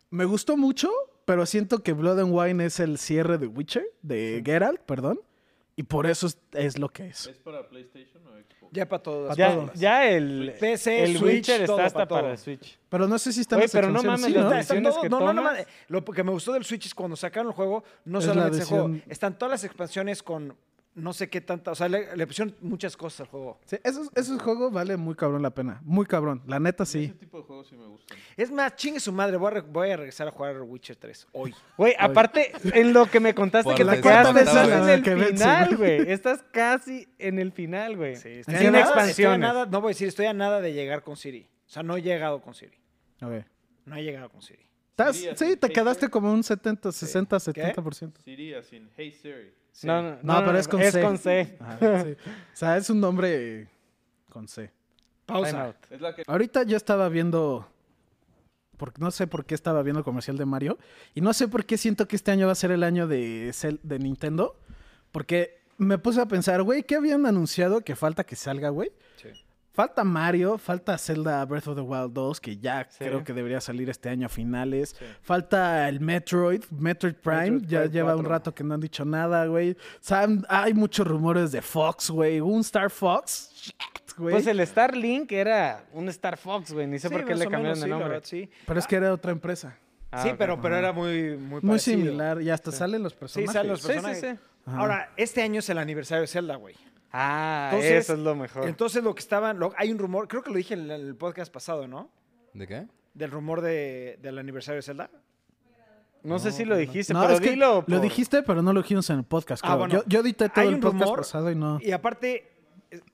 [0.10, 0.90] me gustó mucho,
[1.24, 5.20] pero siento que Blood and Wine es el cierre de Witcher, de Geralt, perdón.
[5.76, 7.28] Y por eso es, es lo que es.
[7.28, 8.72] ¿Es para PlayStation o Xbox?
[8.72, 9.38] Ya para todos.
[9.38, 12.80] Ya, ya el, PC, el Switch, Witcher todo está hasta para el Switch.
[12.90, 14.40] Pero no sé si están Oye, las pero no mames, sí, ¿no?
[14.40, 15.54] Están decisiones todos- que no, no, no, tomas.
[15.54, 15.68] mames.
[15.90, 18.58] lo que me gustó del Switch es cuando sacaron el juego, no Es la solamente
[18.60, 20.58] el juego, están todas las expansiones con
[20.94, 23.60] no sé qué tanta, o sea, le, le pusieron muchas cosas al juego.
[23.66, 25.80] Sí, esos, esos juegos vale muy cabrón la pena.
[25.84, 26.42] Muy cabrón.
[26.48, 27.06] La neta sí.
[27.06, 28.18] Ese tipo de juegos sí me gustan.
[28.36, 31.28] Es más, chingue su madre, voy a, re- voy a regresar a jugar Witcher 3
[31.32, 31.56] hoy.
[31.78, 35.02] Güey, aparte, en lo que me contaste Por que la te quedaste, a en el
[35.04, 36.12] que final, güey.
[36.12, 38.14] Estás casi en el final, güey.
[38.14, 39.40] estoy a Sin nada- estoy a expansiones.
[39.40, 41.48] nada- no voy a decir, estoy a nada de llegar con Siri.
[41.66, 42.78] O sea, no he llegado con Siri.
[43.22, 43.46] Ok.
[43.86, 44.66] No he llegado con Siri.
[44.92, 46.12] Estás- sí, te Hey quedaste Siri.
[46.12, 48.22] como un 70, 60, 70%.
[48.24, 49.54] Sería sin Hey Siri.
[49.72, 49.88] Sí.
[49.88, 51.02] No, no, No, pero es con es C.
[51.02, 51.58] con C.
[51.60, 52.16] Ajá, sí.
[52.54, 53.68] O sea, es un nombre
[54.30, 54.72] con C.
[55.26, 55.76] Pausa.
[55.90, 57.68] que Ahorita yo estaba viendo.
[58.78, 60.78] Porque no sé por qué estaba viendo el comercial de Mario.
[61.14, 63.50] Y no sé por qué siento que este año va a ser el año de,
[63.54, 64.60] Cel- de Nintendo.
[65.12, 68.92] Porque me puse a pensar, güey, ¿qué habían anunciado que falta que salga, güey?
[69.18, 69.30] Sí.
[69.74, 73.06] Falta Mario, falta Zelda Breath of the Wild 2, que ya Sí.
[73.06, 74.96] creo que debería salir este año a finales.
[75.00, 75.06] Sí.
[75.22, 78.30] Falta el Metroid, Metroid Prime, Metroid ya Prime lleva un 4.
[78.30, 79.78] rato que no han dicho nada, güey.
[80.10, 82.42] Han- hay muchos rumores de Fox, güey.
[82.42, 83.50] Un Star Fox.
[83.56, 84.34] Shit, güey.
[84.36, 86.86] Pues el Starlink era un Star Fox, güey.
[86.88, 88.10] Ni sé Sí, por qué le cambiaron menos, sí, la nombre.
[88.10, 88.50] verdad, sí.
[88.68, 89.78] Pero es que era otra empresa.
[90.14, 92.42] Ah, sí, pero, pero era muy, muy Muy similar.
[92.42, 93.54] Y hasta salen los Sí, personajes.
[93.54, 94.20] salen los Sí, sí, personajes.
[94.20, 94.46] sí.
[94.66, 94.78] Ajá.
[94.80, 96.76] Ahora, este año es el aniversario de Zelda, güey.
[97.12, 98.68] Ah, Entonces- eso es lo mejor.
[98.68, 99.60] Entonces, lo que estaban.
[99.60, 102.10] lo- hay un rumor, creo que lo dije en el, el podcast pasado, ¿no?
[102.54, 102.88] ¿De qué?
[103.14, 105.10] Del rumor de, del aniversario de Zelda.
[106.24, 107.84] no sé si lo dijiste, No, pero es que dilo.
[107.88, 108.02] lo todo
[108.44, 109.64] pero no lo dijimos en el podcast.
[109.66, 109.94] Ah, bueno.
[109.96, 111.80] yo, yo edité todo el podcast rumor pasado y no.
[111.82, 112.50] Y aparte,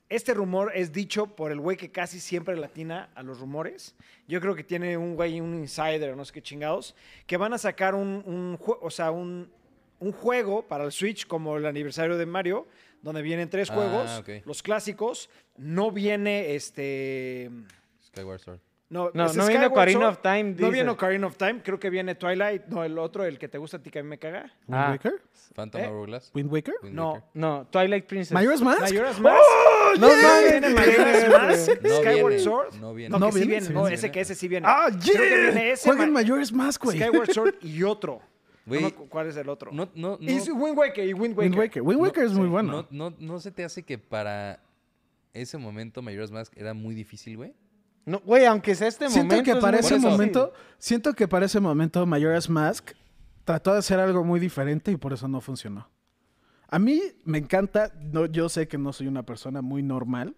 [0.08, 3.96] este rumor es dicho por el güey que casi siempre latina a los rumores.
[4.28, 6.94] Yo creo que tiene un güey, un insider, no sé qué chingados,
[7.26, 9.50] que van a sacar un, un o sea, un,
[10.00, 12.66] un juego para el Switch como el aniversario de Mario,
[13.02, 14.28] donde vienen tres Ah, juegos, ok.
[14.46, 15.28] los clásicos.
[15.56, 17.50] No viene este.
[18.06, 18.60] Skyward Sword.
[18.90, 20.70] No, No, es no viene Ocarina Sword, of Time, No dice.
[20.70, 22.64] viene Ocarina of Time, creo que viene Twilight.
[22.68, 24.44] No, el otro, el que te gusta a ti que a mí me caga.
[24.66, 24.90] ¿Wind Ah.
[24.92, 25.20] Waker?
[25.54, 25.86] Phantom ¿Eh?
[25.88, 26.30] Hourglass.
[26.34, 26.74] ¿Wind Waker?
[26.84, 27.22] No.
[27.34, 28.32] No, Twilight Princess.
[28.32, 28.80] ¿Majora's Mask?
[28.80, 29.36] Majora's Mask.
[29.46, 30.22] ¡Oh, No, yeah!
[30.22, 31.82] no viene Majora's Mask.
[31.82, 32.74] No Skyward viene, Sword.
[32.76, 33.10] no viene.
[33.12, 33.74] No, No que sí viene, viene.
[33.74, 34.66] No, ese que ese sí viene.
[34.66, 35.36] ¡Ah, Creo que yeah!
[35.52, 35.86] viene ese.
[35.86, 36.98] Jueguen Ma- Majora's Mask, güey.
[36.98, 38.22] Skyward Sword y otro.
[38.68, 39.72] No ¿Cuál es el otro?
[39.72, 41.50] no, no, no, Wind Waker y Wind Waker.
[41.50, 41.82] Wind Waker.
[41.82, 42.86] Wind Waker es muy bueno.
[42.90, 44.62] no, no, no se te hace que para
[45.32, 47.54] ese momento Majora's Mask era muy difícil, güey.
[48.04, 49.44] No, güey, aunque sea este siento momento.
[49.44, 50.08] que es para muy ese eso.
[50.10, 52.92] momento, siento que para ese momento Majora's Mask
[53.44, 55.88] trató de hacer algo muy diferente y por eso no funcionó.
[56.68, 60.36] A mí me encanta, no, yo sé que no soy una persona muy normal.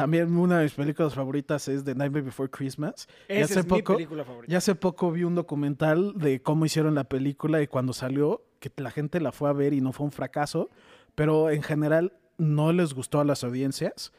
[0.00, 3.06] También una de mis películas favoritas es The Nightmare Before Christmas.
[3.28, 4.50] y Esa hace es mi poco, película favorita.
[4.50, 8.70] ya hace poco vi un documental de cómo hicieron la película y cuando salió, que
[8.76, 10.70] la gente la fue a ver y no fue un fracaso,
[11.14, 14.12] pero en general no les gustó a las audiencias.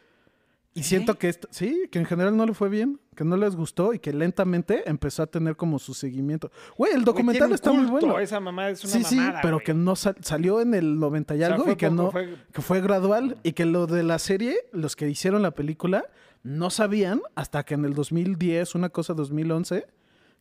[0.74, 3.58] Y siento que esto, sí, que en general no le fue bien, que no les
[3.58, 6.50] gustó y que lentamente empezó a tener como su seguimiento.
[6.78, 8.20] Güey, el Güey, documental tiene un está muy culto, bueno.
[8.22, 9.66] Esa mamá es una Sí, sí, mamada, pero güey.
[9.66, 12.04] que no sal- salió en el 90 y O sea, algo fue y que poco,
[12.04, 15.52] no fue- que fue gradual y que lo de la serie, los que hicieron la
[15.52, 16.06] película
[16.44, 19.88] no sabían hasta que en el 2010, una cosa 2011,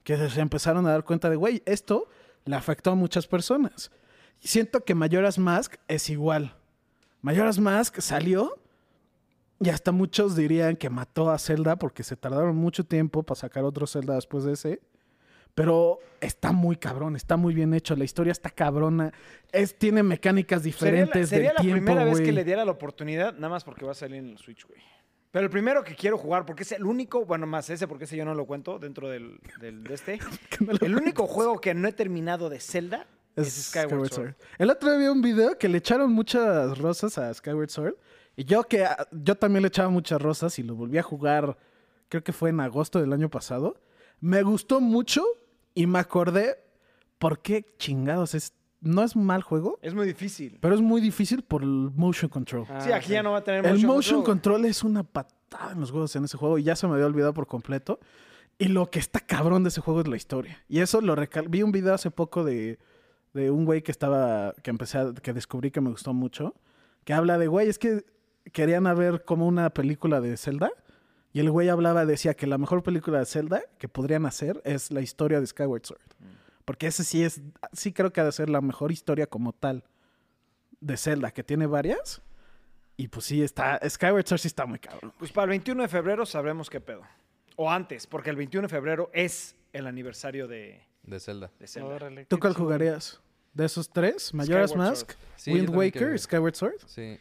[0.05, 2.09] que se empezaron a dar cuenta de, güey, esto
[2.45, 3.91] le afectó a muchas personas.
[4.41, 6.55] Y siento que Majora's Mask es igual.
[7.21, 8.57] Majora's Mask salió
[9.61, 13.65] y hasta muchos dirían que mató a Zelda porque se tardaron mucho tiempo para sacar
[13.65, 14.81] otro Zelda después de ese.
[15.55, 19.13] Pero está muy cabrón, está muy bien hecho, la historia está cabrona,
[19.53, 22.65] es, tiene mecánicas Sería la, diferentes sería del la tiempo, primera vez que le diera
[22.65, 24.81] la oportunidad, nada más porque va a salir en el Switch, güey.
[25.33, 28.17] Pero el primero que quiero jugar, porque es el único, bueno, más ese, porque ese
[28.17, 30.19] yo no lo cuento dentro del, del- de este.
[30.81, 34.35] el único juego que no he terminado de Zelda es, Es Skyward, Sword.
[34.59, 37.95] El otro día vi un video que le echaron muchas rosas a Skyward Sword.
[38.37, 41.59] Y yo que ah, yo también le echaba muchas rosas y lo volví a jugar,
[42.09, 43.77] creo que fue en agosto del año pasado.
[44.21, 45.25] Me gustó mucho
[45.75, 46.59] y me acordé
[47.19, 48.53] por qué chingados es.
[48.83, 50.57] No es mal juego, Es muy difícil.
[50.59, 52.65] pero es muy difícil por el motion control.
[52.71, 53.13] Ah, sí, aquí sí.
[53.13, 54.55] ya no va a tener el motion motion control.
[54.55, 57.05] control es una patada en los juegos en ese juego y ya se me había
[57.05, 58.01] olvidado por completo.
[58.59, 60.65] Y lo que está cabrón de ese juego es la historia.
[60.67, 61.49] Y eso lo recal...
[61.49, 62.79] Vi un video hace poco de,
[63.35, 66.55] de un güey que estaba, que empecé a, que descubrí que me gustó mucho,
[67.05, 68.05] que habla de, güey, es que
[68.53, 70.71] querían ver como una película de Zelda.
[71.33, 74.91] Y el güey hablaba, decía que la mejor película de Zelda que podrían hacer es
[74.91, 76.01] la historia de Skyward Sword.
[76.65, 77.41] Porque ese sí es,
[77.73, 79.85] sí creo que ha de ser la mejor historia como tal
[80.81, 82.23] de Zelda, que tiene varias.
[82.97, 85.13] Y pues sí, está, Skyward Sword sí está muy cabrón.
[85.19, 87.03] Pues para el 21 de febrero sabremos qué pedo.
[87.57, 91.51] O antes, porque el 21 de febrero es el aniversario de, De Zelda.
[91.59, 91.89] de Zelda.
[91.89, 93.21] Órale, ¿Tú cuál jugarías?
[93.55, 94.33] ¿De esos tres?
[94.35, 95.13] ¿Majora's Skyward Mask?
[95.37, 96.19] Sí, ¿Wind Waker?
[96.19, 96.79] ¿Skyward Sword?
[96.87, 97.19] Sí.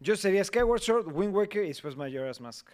[0.00, 2.68] Yo sería Skyward Sword, Wind Waker y después Majora's Mask.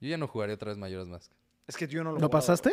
[0.00, 1.30] Yo ya no jugaría otra vez Majora's Mask.
[1.66, 2.72] Es que yo no lo ¿Lo pasaste?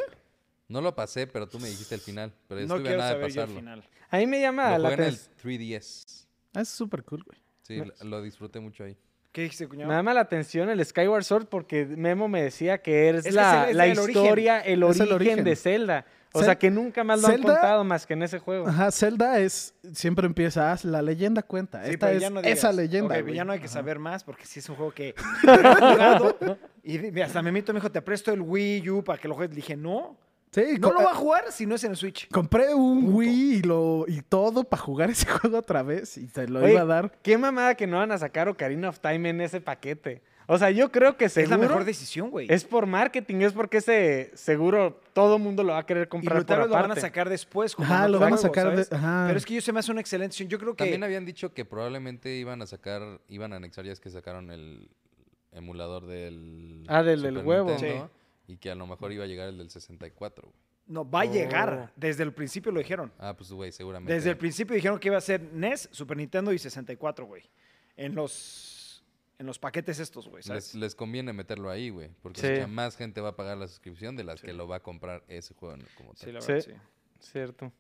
[0.67, 2.33] No lo pasé, pero tú me dijiste el final.
[2.47, 3.59] Pero No estuve quiero nada de saber yo el pasarlo.
[3.59, 3.83] final.
[4.09, 5.35] A mí me llama Lo la jugué en el atención.
[5.43, 6.27] 3DS.
[6.55, 7.37] Ah, es súper cool, güey.
[7.61, 8.97] Sí, lo- lo disfruté mucho ahí.
[9.31, 9.89] ¿Qué dijiste, cuñado?
[9.89, 13.31] Me llama la atención el Skyward Sword porque Memo me decía que es, Es que
[13.31, 14.23] la, es el- la el origen.
[14.23, 15.43] historia, el Es origen, el origen.
[15.43, 16.05] de Zelda.
[16.35, 18.67] O Zel- sea, que nunca más lo han Zelda- contado más que en ese juego.
[18.67, 19.73] Ajá, Zelda es...
[19.93, 21.83] Siempre empieza, ah, la leyenda cuenta.
[21.85, 23.33] Sí, Esta es no esa leyenda, güey.
[23.35, 23.73] ya no hay que Ajá.
[23.75, 25.09] saber más porque sí es un juego que
[25.43, 26.37] he jugado.
[26.83, 29.51] Y hasta me mito, me dijo, te presto el Wii U para que lo juegues.
[29.51, 30.17] Le dije, no,
[30.51, 32.29] Sí, no lo va a jugar si no es en el Switch.
[32.29, 33.17] Compré un Punto.
[33.17, 36.71] Wii y, lo, y todo para jugar ese juego otra vez y te lo Oye,
[36.71, 37.11] iba a dar.
[37.21, 40.21] Qué mamada que no van a sacar Ocarina of Time en ese paquete.
[40.47, 42.47] O sea, yo creo que Es la seguro mejor decisión, güey.
[42.51, 46.35] es por marketing, es porque ese seguro todo mundo lo va a querer Y comprar
[46.37, 47.01] lo, por tal vez lo van a aparte.
[47.01, 47.75] sacar después.
[47.75, 48.93] como Ajá, lo van a sacar de- ¿sabes?
[48.93, 49.23] ajá.
[49.27, 50.49] Pero es que yo se me hace una excelente decisión.
[50.49, 50.83] Yo creo que...
[50.83, 54.51] También habían dicho que probablemente iban a sacar, iban a anexar ya es que sacaron
[54.51, 54.89] el
[55.51, 57.69] emulador del Ah, del- del huevo.
[57.71, 58.09] Nintendo,
[58.47, 60.43] y que a lo mejor iba a llegar el del 64.
[60.43, 60.55] güey.
[60.87, 61.89] No, va a llegar.
[61.89, 61.91] Oh.
[61.95, 63.11] Desde el principio lo dijeron.
[63.17, 64.13] Ah, pues güey, seguramente.
[64.13, 67.41] Desde el principio dijeron que iba a ser NES, Super Nintendo y 64, güey.
[67.97, 68.74] En los,
[69.37, 70.73] en los paquetes estos, güey, ¿sabes?
[70.73, 72.47] les, les conviene meterlo ahí, güey, porque Sí.
[72.47, 74.47] mucha más gente va a pagar la suscripción de las Sí.
[74.47, 76.33] que lo va a comprar ese juego en- como Sí, tal.
[76.35, 76.51] la Sí.
[76.53, 76.65] verdad,
[77.19, 77.27] sí.
[77.31, 77.71] Cierto.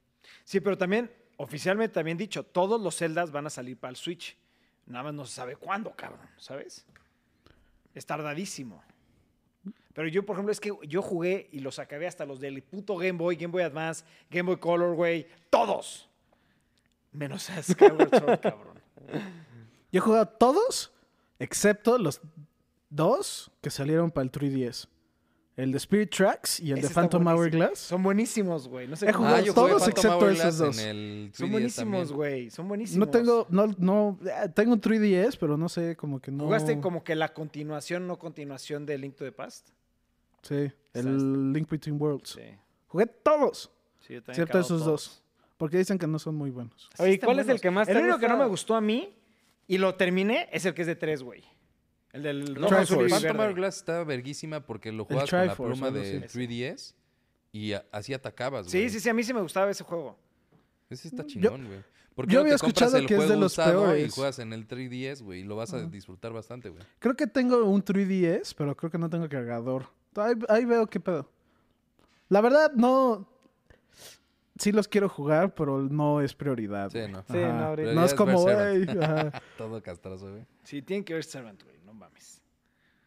[0.43, 4.37] Sí, pero también, oficialmente también dicho, todos los Zeldas van a salir para el Switch.
[4.85, 6.85] Nada más no se sabe cuándo, cabrón, ¿sabes?
[7.93, 8.83] Es tardadísimo.
[9.93, 12.97] Pero yo, por ejemplo, es que yo jugué y los acabé hasta los del puto
[12.97, 15.25] Game Boy, Game Boy Advance, Game Boy Color, güey.
[15.49, 16.09] Todos.
[17.13, 18.81] Menos a Skyward Sword, cabrón.
[19.91, 20.91] Yo he jugado todos,
[21.39, 22.21] excepto los
[22.89, 24.87] dos que salieron para el 3DS.
[25.57, 27.25] El de Spirit Tracks y el Ese de Phantom.
[27.27, 27.79] Hourglass.
[27.79, 28.89] Son buenísimos, güey.
[28.89, 30.79] No sé He cómo- jugado Ah, yo todos Phantom excepto Hourglass esos dos.
[30.79, 32.49] En el 3DS Son buenísimos, güey.
[32.51, 33.07] Son buenísimos.
[33.07, 36.43] No tengo, no, no, eh, tengo un 3DS, pero no sé, como que no.
[36.43, 39.69] ¿Jugaste como que la continuación, no continuación de Link to the Past?
[40.41, 42.31] Sí, el Link Between Worlds.
[42.31, 42.41] Sí.
[42.87, 43.71] Jugué todos,
[44.01, 44.85] Sí, yo también he excepto esos todos.
[45.05, 45.23] dos.
[45.57, 46.89] Porque dicen que no son muy buenos.
[46.99, 49.17] Oye, ¿cuál es el que más El te único que no me gustó a mí
[49.67, 51.43] y lo terminé es el que es de tres, güey.
[52.13, 53.09] El del No, rojo, Triforce.
[53.27, 53.39] Phantom.
[53.45, 56.19] Hourglass estaba verguísima porque lo jugabas con la pluma así.
[56.21, 56.93] 3DS
[57.51, 58.89] y así atacabas, Sí, güey.
[58.89, 60.17] sí, sí, a mí sí me gustaba ese juego.
[60.89, 61.79] Ese está Yo- chingón, güey.
[62.15, 63.71] ¿Por qué yo no había te compras escuchado el que es de juego los usado
[63.71, 64.13] y peores.
[64.13, 65.41] juegas en el 3DS, güey?
[65.41, 66.81] Y lo vas a disfrutar bastante, güey.
[66.99, 69.87] Creo que tengo un 3DS, pero creo que no tengo cargador.
[70.15, 71.29] Ahí, ahí veo qué pedo.
[72.29, 73.27] La verdad, no.
[74.57, 76.89] Sí los quiero jugar, pero no es prioridad.
[76.89, 77.11] Sí, güey.
[77.11, 77.23] no.
[77.27, 77.93] Sí, no, ahorita.
[77.93, 79.03] No es como, es ver "Ey", Servant.
[79.33, 79.41] ajá.
[79.57, 80.43] Todo castroso, güey.
[80.63, 81.75] Sí, tienen que ver Servant, güey.
[81.85, 82.41] No mames.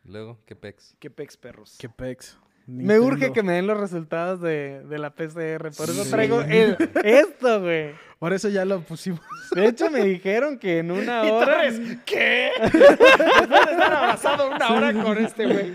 [0.04, 0.94] Luego, ¿qué pex?
[0.98, 1.76] Qué pex perros.
[1.78, 2.38] Qué pex.
[2.66, 5.70] Me urge que me den los resultados de, de la PCR.
[5.74, 6.10] Por eso Sí.
[6.10, 7.92] traigo el- esto, güey.
[8.18, 9.20] Por eso ya lo pusimos.
[9.54, 11.46] De hecho, me dijeron que en una Y hora.
[11.46, 12.50] Torres, ¿qué?
[12.60, 15.72] Después de estar abrazado una hora con este güey.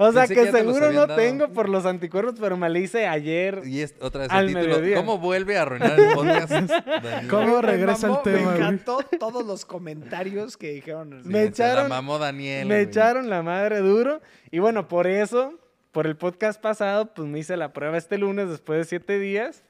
[0.00, 1.16] O sea, Pensé que, seguro no dado.
[1.16, 3.62] tengo por los anticuerpos, pero me la hice ayer.
[3.66, 4.66] Y es otra vez Al el título.
[4.76, 4.96] mediodía.
[4.96, 6.50] ¿Cómo vuelve a arruinar el podcast?
[7.02, 7.28] Daniel?
[7.28, 8.56] ¿Cómo regresa el tema, Me güey?
[8.58, 11.10] encantó todos los comentarios que dijeron.
[11.10, 12.68] Me Se la echaron- mamó Daniel.
[12.68, 12.86] me güey.
[12.86, 14.20] echaron la madre duro.
[14.52, 15.54] Y bueno, por eso,
[15.90, 19.64] por el podcast pasado, pues me hice la prueba este lunes después de siete días.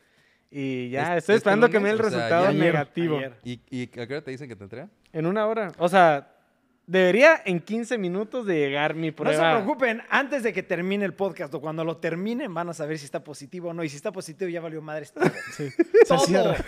[0.50, 2.62] Y ya, ¿Este- estoy este esperando que me dé el sea, resultado ya ayer.
[2.64, 3.16] negativo.
[3.18, 3.34] Ayer.
[3.44, 4.88] ¿Y, ¿Y a qué hora te dicen que te entrega?
[5.12, 5.72] En una hora.
[5.78, 6.34] O sea,
[6.88, 9.55] debería en 15 minutos de llegar mi No se prueba.
[9.57, 13.05] preocupen, antes de que termine el podcast o cuando lo terminen van a saber si
[13.05, 13.85] está positivo o no.
[13.85, 15.20] Y si está positivo ya valió madre este
[15.53, 15.70] Sí.
[15.77, 16.18] Se Todo.
[16.20, 16.57] cierra.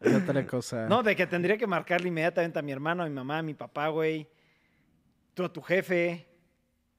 [0.00, 0.88] Es otra cosa.
[0.88, 3.54] No, de que tendría que marcarle inmediatamente a mi hermano, a mi mamá, a mi
[3.54, 4.28] papá, güey.
[5.34, 6.26] Tú a tu jefe.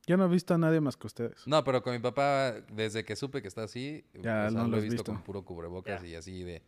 [0.08, 1.46] Yo no he visto a nadie más que ustedes.
[1.46, 4.63] No, pero con mi papá, desde que supe que está así, Ya, o sea, no
[4.63, 5.12] lo lo he visto, visto.
[5.12, 6.08] con puro cubrebocas Ya.
[6.08, 6.62] y así de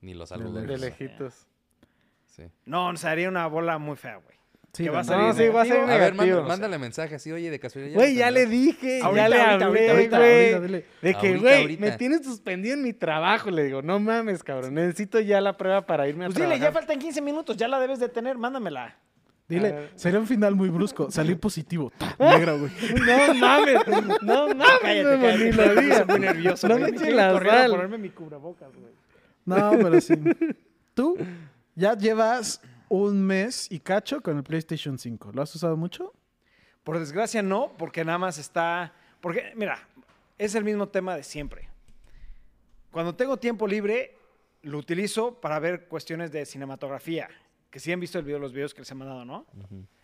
[0.00, 0.64] ni los saludos.
[0.64, 1.48] De lejitos.
[2.46, 2.50] Sí.
[2.64, 4.36] No, se haría una bola muy fea, güey.
[4.72, 5.92] Sí, que va a salir No, sí, va a ser negativo.
[5.92, 6.36] A ver, negativo.
[6.38, 7.94] manda- mándale mensaje así, oye, de casualidad.
[7.94, 10.70] Güey, ya le dije, Ahorita, ya le ahorita, hablé, ahorita, güey.
[10.70, 11.80] De que, Ahorita, güey, ahorita.
[11.86, 13.50] me tienes suspendido en mi trabajo.
[13.50, 14.74] Le digo, no mames, cabrón.
[14.74, 16.68] Necesito ya la prueba para irme a Pues dile, trabajar.
[16.68, 18.96] ya faltan 15 minutos, ya la debes de tener, mándamela.
[19.48, 21.10] Dile, sería un final muy brusco.
[21.10, 21.90] Salir positivo.
[21.98, 22.70] Ta, Negro, güey.
[23.04, 23.80] No mames,
[24.22, 26.06] no mames, Cállate, Memo, cállate, ni lo digas.
[26.06, 26.68] muy nervioso.
[26.68, 27.70] No me eches la sal.
[27.72, 28.92] ponerme mi cubrebocas, güey.
[29.46, 30.14] No, pero sí.
[30.94, 31.16] Tú
[31.74, 35.32] ya llevas un mes y cacho con el PlayStation 5.
[35.32, 36.12] ¿Lo has usado mucho?
[36.82, 38.92] Por desgracia no, porque nada más está...
[39.20, 39.78] Porque, mira,
[40.38, 41.68] es el mismo tema de siempre.
[42.90, 44.16] Cuando tengo tiempo libre,
[44.62, 47.28] lo utilizo para ver cuestiones de cinematografía.
[47.70, 49.46] Que sí han visto el video, los videos que les he mandado, ¿no?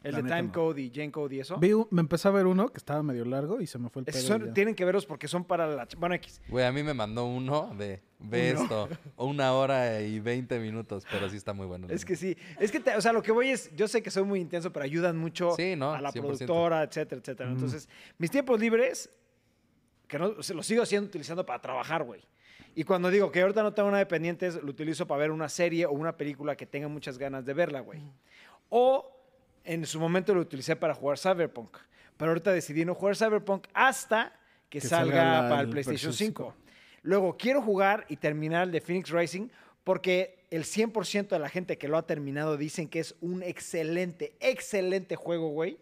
[0.04, 0.52] El La de Time no.
[0.52, 1.56] Code y Jane Code y eso.
[1.58, 4.06] Vi me empecé a ver uno que estaba medio largo y se me fue el
[4.06, 4.20] pedo.
[4.20, 5.88] son- tienen que verlos porque son para la...
[5.98, 6.40] Bueno, X.
[6.48, 8.62] Güey, a mí me mandó uno de ve Uno.
[8.62, 11.88] esto, una hora y 20 minutos, pero sí está muy bueno.
[11.90, 12.36] Es que sí.
[12.60, 14.72] Es que, te- o sea, lo que voy es, yo sé que soy muy intenso,
[14.72, 15.92] pero ayudan mucho Sí, ¿no?
[15.92, 16.20] a la 100%.
[16.20, 17.50] productora, etcétera, etcétera.
[17.50, 19.10] Entonces, mis tiempos libres,
[20.06, 22.22] que no, se los sigo haciendo utilizando para trabajar, güey.
[22.76, 25.48] Y cuando digo que ahorita no tengo nada de pendientes, lo utilizo para ver una
[25.48, 28.02] serie o una película que tenga muchas ganas de verla, güey.
[28.68, 29.10] O
[29.64, 31.78] en su momento lo utilicé para jugar Cyberpunk.
[32.18, 35.72] Pero ahorita decidí no jugar Cyberpunk hasta que, Que salga, salga la- para el el
[35.72, 36.54] PlayStation PlayStation 5.
[37.02, 39.48] Luego, quiero jugar y terminar el de Phoenix Racing
[39.82, 44.34] porque el 100% de la gente que lo ha terminado dicen que es un excelente,
[44.40, 45.78] excelente juego, güey.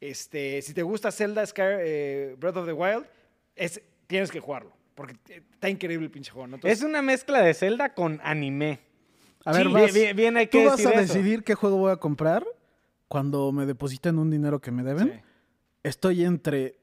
[0.00, 3.04] Este, si te gusta Zelda Sky, eh, Breath of the Wild,
[3.56, 4.75] es, tienes que jugarlo.
[4.96, 5.14] Porque
[5.52, 6.48] está increíble el pinche juego.
[6.48, 6.54] ¿no?
[6.56, 8.80] Entonces, Es una mezcla de Zelda con anime.
[9.44, 11.12] A ver, Sí, vas- bien- bien hay tú que vas decir a eso.
[11.14, 12.44] decidir qué juego voy a comprar
[13.06, 15.12] cuando me depositen un dinero que me deben.
[15.12, 15.20] sí.
[15.84, 16.80] Estoy entre...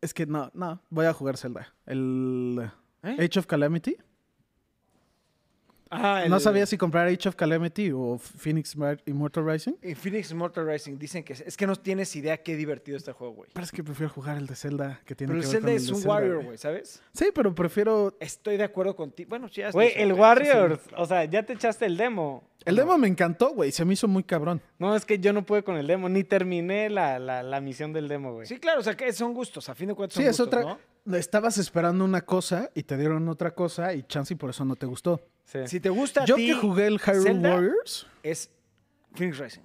[0.00, 1.74] Es que no, no, voy a jugar Zelda.
[1.84, 2.70] El
[3.02, 3.16] ¿Eh?
[3.28, 3.96] Age of Calamity.
[5.90, 9.72] Ah, No sabía si comprar Age of Calamity o Phoenix Immortal Rising.
[9.82, 13.12] En Phoenix Mortal Racing dicen que es, es que no tienes idea qué divertido está
[13.12, 13.50] el juego, güey.
[13.52, 15.66] Pero es que prefiero jugar el de Zelda que tiene Pero el que ver Zelda
[15.66, 16.58] con el es de un Zelda, Warrior, güey.
[16.58, 17.02] ¿sabes?
[17.12, 18.16] Sí, pero prefiero...
[18.20, 19.28] Estoy de acuerdo contigo.
[19.30, 22.44] Bueno, sí, ya Güey, el solo, Warriors, o sea, ya te echaste el demo.
[22.64, 23.72] El demo me encantó, güey.
[23.72, 24.60] Se me hizo muy cabrón.
[24.78, 27.92] No, es que yo no pude con el demo, ni terminé la, la, la misión
[27.94, 28.46] del demo, güey.
[28.46, 29.68] Sí, claro, o sea, que son gustos.
[29.68, 30.78] A fin de cuentas son Sí, es gustos, otra...
[31.06, 31.16] ¿no?
[31.16, 34.76] Estabas esperando una cosa y te dieron otra cosa y chance y por eso no
[34.76, 35.22] te gustó.
[35.50, 35.60] Sí.
[35.66, 38.06] Si te gusta a Yo ti, que jugué el Hyrule Zelda, Warriors...
[38.22, 38.50] es
[39.14, 39.62] Phoenix Racing.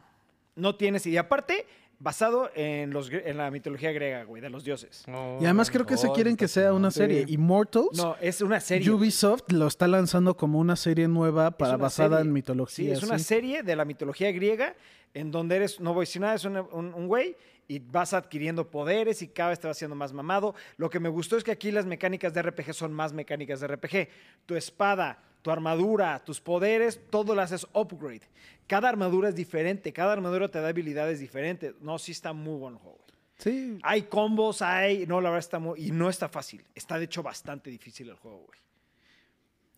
[0.56, 1.22] No tienes idea.
[1.22, 1.65] Aparte,
[2.00, 5.04] basado en, los, en la mitología griega, güey, de los dioses.
[5.12, 7.00] Oh, Y además creo que se Oh, quieren que sea una Sí.
[7.00, 7.26] serie.
[7.28, 8.89] Immortals, No, es una serie.
[8.91, 12.28] Ubisoft lo está lanzando como una serie nueva para basada serie.
[12.30, 12.86] en mitología.
[12.86, 13.26] Sí, es una sí.
[13.26, 14.76] serie de la mitología griega
[15.13, 17.36] en donde eres, no voy a decir nada, es un, un- un güey
[17.67, 20.56] y vas adquiriendo poderes y cada vez te vas haciendo más mamado.
[20.78, 23.67] Lo que me gustó es que aquí las mecánicas de RPG son más mecánicas de
[23.67, 24.08] RPG.
[24.46, 28.21] Tu espada, tu armadura, tus poderes, todo lo haces upgrade.
[28.65, 31.75] Cada armadura es diferente, cada armadura te da habilidades diferentes.
[31.82, 32.97] No, sí está muy bueno el juego.
[32.97, 33.17] güey.
[33.38, 35.06] Sí, Hay combos, hay...
[35.06, 35.86] No, la verdad está muy...
[35.86, 36.63] Y no está fácil.
[36.73, 38.60] Está de hecho bastante difícil el juego, güey.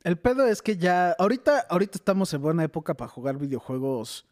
[0.03, 4.27] El pedo es que ya, ahorita, ahorita estamos en buena época para jugar videojuegos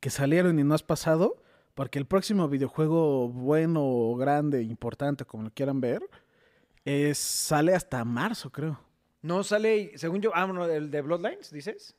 [0.00, 1.42] que salieron y no has pasado,
[1.74, 6.02] porque el próximo videojuego bueno, grande, importante, como lo quieran ver,
[6.84, 8.83] es, sale hasta marzo, creo.
[9.24, 10.30] No sale, según yo...
[10.34, 11.96] Ah, bueno, el de Bloodlines, dices.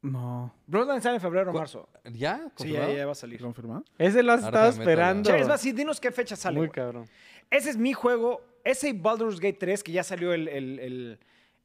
[0.00, 1.88] No, Bloodlines sale en febrero o ¿Cu- marzo.
[2.12, 2.50] ¿Ya?
[2.56, 3.40] Sí, ya, ya va a salir.
[3.40, 3.84] ¿confirmado?
[3.98, 5.30] Ese lo has Ahora estado meto esperando.
[5.30, 6.56] Che, es más, sí, dinos qué fecha sale.
[6.56, 6.74] Muy güey.
[6.74, 7.04] cabrón.
[7.50, 8.40] Ese es mi juego.
[8.64, 11.18] Ese Baldur's Gate 3, que ya salió el, el- el-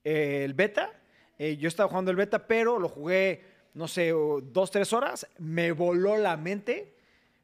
[0.04, 0.91] el beta.
[1.39, 3.41] eh, yo estaba jugando el beta, pero lo jugué,
[3.74, 4.12] no sé,
[4.43, 5.26] dos, tres horas.
[5.39, 6.93] Me voló la mente.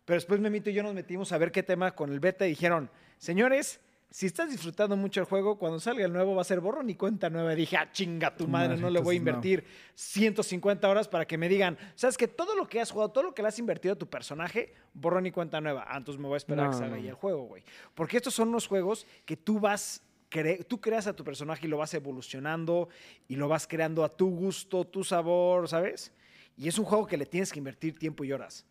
[0.06, 2.50] Pero después Memito y yo nos metimos a ver qué tema con el beta y
[2.50, 3.80] dijeron, señores,
[4.12, 6.96] si estás disfrutando mucho el juego, cuando salga el nuevo va a ser borrón y
[6.96, 7.54] cuenta nueva.
[7.54, 9.30] Dije, ah, chinga tu madre, no le voy a no.
[9.30, 13.24] invertir 150 horas para que me digan, sabes que todo lo que has jugado, todo
[13.26, 15.86] lo que le has invertido a tu personaje, borrón y cuenta nueva.
[15.88, 17.08] Ah, entonces me voy a esperar a que salga no.
[17.08, 17.64] el juego, güey.
[17.94, 21.70] Porque estos son unos juegos que tú vas, cre- tú creas a tu personaje y
[21.70, 22.90] lo vas evolucionando
[23.28, 26.12] y lo vas creando a tu gusto, tu sabor, ¿sabes?
[26.58, 28.66] Y es un juego que le tienes que invertir tiempo y horas.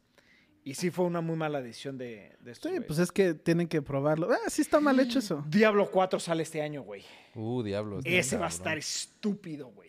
[0.69, 3.69] Y sí fue una muy mala decisión de, de estos Sí, pues es que tienen
[3.69, 4.29] que probarlo.
[4.31, 5.43] Ah, sí está mal hecho eso.
[5.49, 7.03] Diablo 4 sale este año, güey.
[7.35, 8.01] Uh, diablo.
[8.05, 9.89] Ese va a estar estúpido, güey.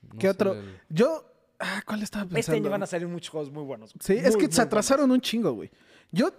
[0.00, 0.52] No ¿Qué otro?
[0.52, 1.28] el- Yo,
[1.58, 2.38] ah, ¿cuál estaba pensando?
[2.38, 3.94] Este año van a salir muchos juegos muy buenos.
[3.98, 5.72] Sí, es que se atrasaron un chingo, güey.
[6.12, 6.30] Yo,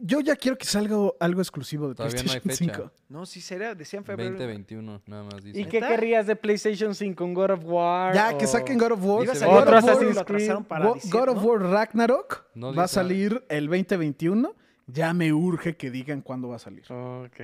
[0.00, 2.74] yo ya quiero que salga algo exclusivo de Todavía no hay PlayStation fecha.
[2.74, 2.78] 5.
[2.78, 3.00] buenos.
[3.08, 4.30] No, sí será, decían febrero.
[4.30, 5.60] 2021, nada más dice.
[5.60, 7.24] ¿Y qué querrías de PlayStation 5?
[7.24, 8.14] ¿Un God of War?
[8.14, 9.28] Ya, que saquen God of War.
[9.28, 11.42] Otro God of War para God of ¿no?
[11.42, 14.54] War Ragnarok No va a salir el 2021
[14.86, 16.84] Ya me urge que digan cuándo va a salir.
[16.90, 17.40] Ok.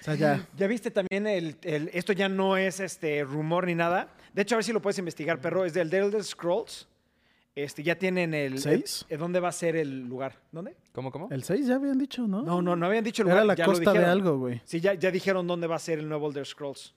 [0.00, 0.46] O sea, ya.
[0.56, 4.08] ¿Ya viste también el, el- Esto ya no es este rumor ni nada.
[4.32, 5.64] De hecho, a ver si lo puedes investigar, perro.
[5.64, 6.88] Es del The Elder Scrolls.
[7.56, 8.58] Este, ya tienen el...
[8.58, 9.04] ¿Seis?
[9.08, 10.38] el- ¿Dónde va a ser el lugar?
[10.52, 10.76] ¿Dónde?
[10.92, 11.28] ¿Cómo, cómo?
[11.30, 12.42] El 6 ya habían dicho, ¿no?
[12.42, 13.38] No, no, no habían dicho el lugar.
[13.38, 14.10] Era la ya lo costa de dijeron.
[14.10, 14.60] algo, güey.
[14.64, 16.94] Sí, ya, ya dijeron dónde va a ser el nuevo Elder Scrolls.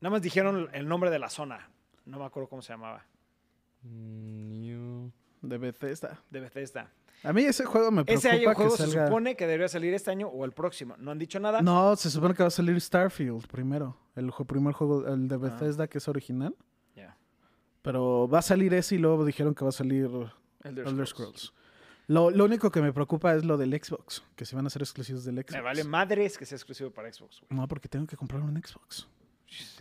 [0.00, 1.68] Nada más dijeron el nombre de la zona.
[2.04, 3.04] No me acuerdo cómo se llamaba.
[3.82, 5.10] New-
[5.42, 6.22] De Bethesda.
[6.30, 6.90] De Bethesda.
[7.22, 9.06] A mí ese juego me preocupa Ese año que juego se salga...
[9.06, 10.94] supone que debería salir este año o el próximo.
[10.98, 11.62] No han dicho nada.
[11.62, 13.96] No, se supone que va a salir Starfield primero.
[14.14, 15.26] El primer juego, el Ah.
[15.28, 16.54] de Bethesda, que es original.
[17.86, 20.06] Pero va a salir ese y luego dijeron que va a salir
[20.64, 21.08] Elder, Elder Scrolls.
[21.08, 21.54] Scrolls.
[22.08, 24.82] Lo, lo único que me preocupa es lo del Xbox, que se van a hacer
[24.82, 25.52] exclusivos del Xbox.
[25.52, 27.42] Me vale madres que sea exclusivo para Xbox.
[27.42, 27.60] güey.
[27.60, 29.06] No, porque tengo que comprar un Xbox.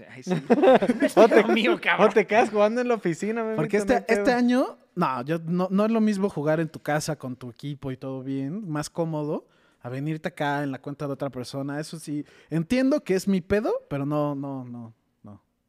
[0.08, 0.36] Ay, sí.
[1.34, 2.12] Dios mío, O cabrón.
[2.14, 5.86] te quedas jugando en la oficina, me Porque este, este año, no, yo, no, no
[5.86, 9.48] es lo mismo jugar en tu casa con tu equipo y todo bien, más cómodo,
[9.82, 11.80] a venirte acá en la cuenta de otra persona.
[11.80, 14.94] Eso sí, entiendo que es mi pedo, pero no, no, no,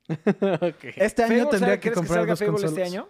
[0.97, 2.73] Este año Fable, tendría ¿sabe- que comprar salga dos Fable consolas.
[2.73, 3.09] este año?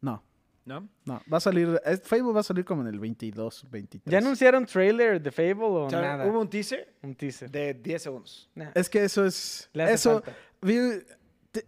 [0.00, 0.22] No,
[0.64, 0.88] ¿No?
[1.04, 4.10] no, va a salir, es- Fable va a salir como en el 22, 23.
[4.12, 6.26] ¿Ya anunciaron trailer de Fable o, O sea, nada?
[6.26, 7.50] hubo un teaser Un teaser.
[7.50, 8.50] de 10 segundos.
[8.54, 8.70] Nah.
[8.74, 10.36] Es que eso es, Le hace eso, falta.
[10.62, 11.02] vi-
[11.50, 11.66] te-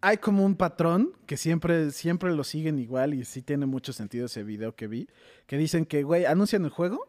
[0.00, 4.26] hay como un patrón que siempre, siempre lo siguen igual y sí tiene mucho sentido
[4.26, 5.08] ese video que vi,
[5.46, 7.06] que dicen que, güey, anuncian el juego,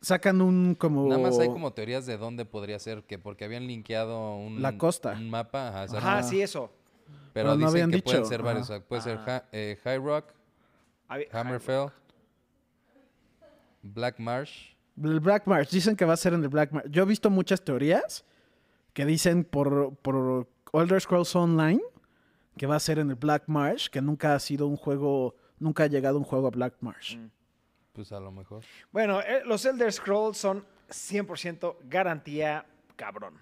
[0.00, 1.08] sacan un como...
[1.08, 4.76] Nada más hay como teorías de dónde podría ser, que porque habían linkeado un, La
[4.78, 5.12] costa.
[5.12, 6.70] un mapa, ajá, sí, eso.
[7.32, 8.84] pero Pero no habían que pueden dicho, ser varios, ajá.
[8.84, 9.36] puede ser Ah.
[9.36, 10.32] Ha- eh, High Rock,
[11.08, 11.88] Hab- Hammerfell,
[13.82, 14.74] Black Marsh.
[15.02, 16.86] El Black March, dicen que va a ser en el Black March.
[16.90, 18.24] Yo he visto muchas teorías
[18.92, 21.80] que dicen por, por Elder Scrolls Online
[22.56, 25.84] que va a ser en el Black March, que nunca ha sido un juego, nunca
[25.84, 27.16] ha llegado un juego a Black March.
[27.16, 27.30] Mm.
[27.92, 28.62] Pues a lo mejor.
[28.92, 32.64] Bueno, eh, los Elder Scrolls son 100% garantía
[32.96, 33.34] cabrón.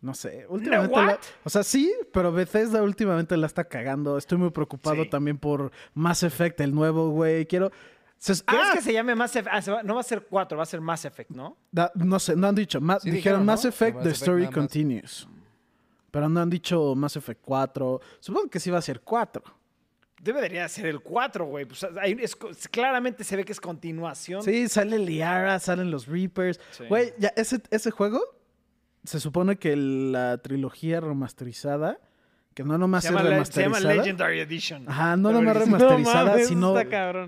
[0.00, 0.96] No sé, últimamente...
[0.96, 4.16] la- o sea, sí, pero Bethesda últimamente la está cagando.
[4.16, 5.10] Estoy muy preocupado Sí.
[5.10, 7.44] también por Mass Effect, el nuevo, güey.
[7.46, 7.70] Quiero...
[8.16, 9.68] se- ¿Quieres ah, que se llame Mass Effect?
[9.68, 11.56] Ah, no va a ser 4, va a ser Mass Effect, ¿no?
[11.70, 12.80] da- no sé, no han dicho.
[12.80, 13.44] Ma- Sí dijeron.
[13.44, 14.46] Mass Effect, Mass The Effect Story.
[14.48, 15.28] Continues.
[16.10, 18.00] Pero no han dicho Mass Effect 4.
[18.20, 19.42] Supongo que sí va a ser 4.
[20.22, 21.64] Debería ser el 4, güey.
[21.64, 21.86] Pues,
[22.20, 22.36] es
[22.68, 24.42] claramente se ve que es continuación.
[24.42, 26.60] Sí, sale Liara, salen los Reapers.
[26.72, 26.84] Sí.
[26.88, 28.20] Güey, ya ese, ese juego
[29.02, 31.98] se supone que la trilogía remasterizada,
[32.52, 33.94] que no nomás Se es llama, le- se llama remasterizada.
[33.94, 34.88] Legendary Edition.
[34.90, 36.78] Ajá, no nomás es- remasterizada, mames, sino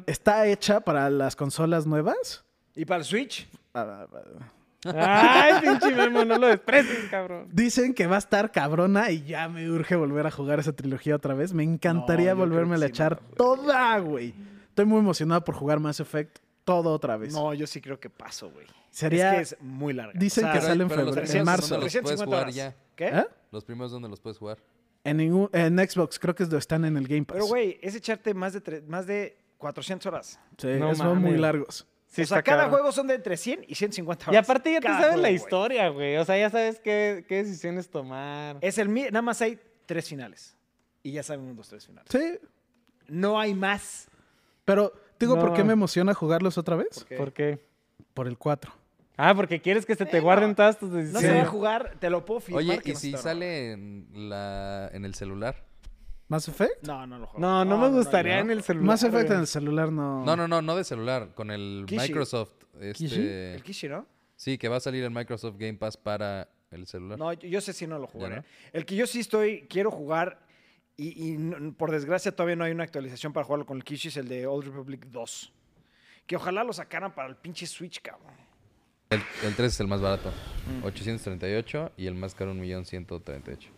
[0.06, 2.44] está hecha para las consolas nuevas.
[2.74, 3.48] ¿Y para el Switch?
[3.72, 4.52] Ah, ah, ah.
[4.84, 7.48] Ay, pinche Memo, no lo desprecies, cabrón.
[7.52, 11.16] Dicen que va a estar cabrona y ya me urge volver a jugar esa trilogía
[11.16, 11.52] otra vez.
[11.54, 13.34] Me encantaría No, volverme a sí, echar güey.
[13.36, 14.34] toda, güey.
[14.68, 17.32] Estoy muy emocionado por jugar Mass Effect todo otra vez.
[17.32, 18.66] No, yo sí creo que paso, güey.
[18.90, 19.40] Sería...
[19.40, 20.12] Es que es muy larga.
[20.18, 21.68] Dicen O sea, que sale en febrero, en primeros marzo.
[21.74, 22.54] ¿dónde los puedes 350 jugar horas.
[22.54, 22.74] ya?
[22.96, 23.06] ¿Qué?
[23.08, 23.26] ¿Eh?
[23.50, 24.58] Los primeros donde los puedes jugar.
[25.04, 27.34] En, ningún, en Xbox, creo que es donde están en el Game Pass.
[27.34, 30.40] Pero, güey, es echarte más de, tre- más de 400 horas.
[30.58, 31.86] Sí, No son muy largos.
[32.12, 32.70] Sí, o sea, cada cabrón.
[32.80, 34.44] juego son de entre 100 y 150 Y horas.
[34.44, 36.16] aparte ya te sabes juego, la historia, güey.
[36.18, 38.58] O sea, ya sabes qué, qué decisiones tomar.
[38.60, 40.54] Es el nada más hay tres finales.
[41.02, 42.08] Y ya sabemos los tres finales.
[42.12, 42.38] Sí,
[43.08, 44.08] No hay más.
[44.64, 45.54] pero digo, ¿por No.
[45.56, 46.98] qué me emociona jugarlos otra vez?
[46.98, 47.16] ¿Por qué?
[47.16, 47.66] ¿Por qué?
[48.14, 48.72] Por el 4.
[49.16, 50.54] Ah, porque quieres que se te Eh, guarden no.
[50.56, 51.30] todas tus No decisiones.
[51.30, 52.62] se va a jugar, te lo puedo firmar.
[52.62, 55.64] Oye, que ¿y no si sale en, la, en el celular?
[56.32, 56.82] ¿Mass Effect?
[56.86, 57.46] No, no lo juego.
[57.46, 58.86] No, no, me gustaría en el celular.
[58.86, 60.24] Mass Effect en el celular no.
[60.24, 62.00] No, no, no, no de celular, con el Kishi.
[62.00, 62.54] Microsoft.
[62.94, 63.04] ¿Kishi?
[63.04, 64.06] Este, El Kishi, ¿no?
[64.34, 67.18] sí, que va a salir el Microsoft Game Pass para el celular.
[67.18, 68.36] No, yo, yo sé si no lo jugaré.
[68.36, 68.44] no?
[68.72, 70.40] El que yo sí estoy, quiero jugar,
[70.96, 71.36] y,
[71.76, 74.46] por desgracia todavía no hay una actualización para jugarlo con el Kishi, es el de
[74.46, 75.52] Old Republic 2.
[76.26, 78.32] Que ojalá lo sacaran para el pinche Switch, cabrón.
[79.10, 80.30] El, el 3 es el más barato.
[80.80, 80.86] Mm.
[80.86, 83.68] 838 y el más caro 1.138.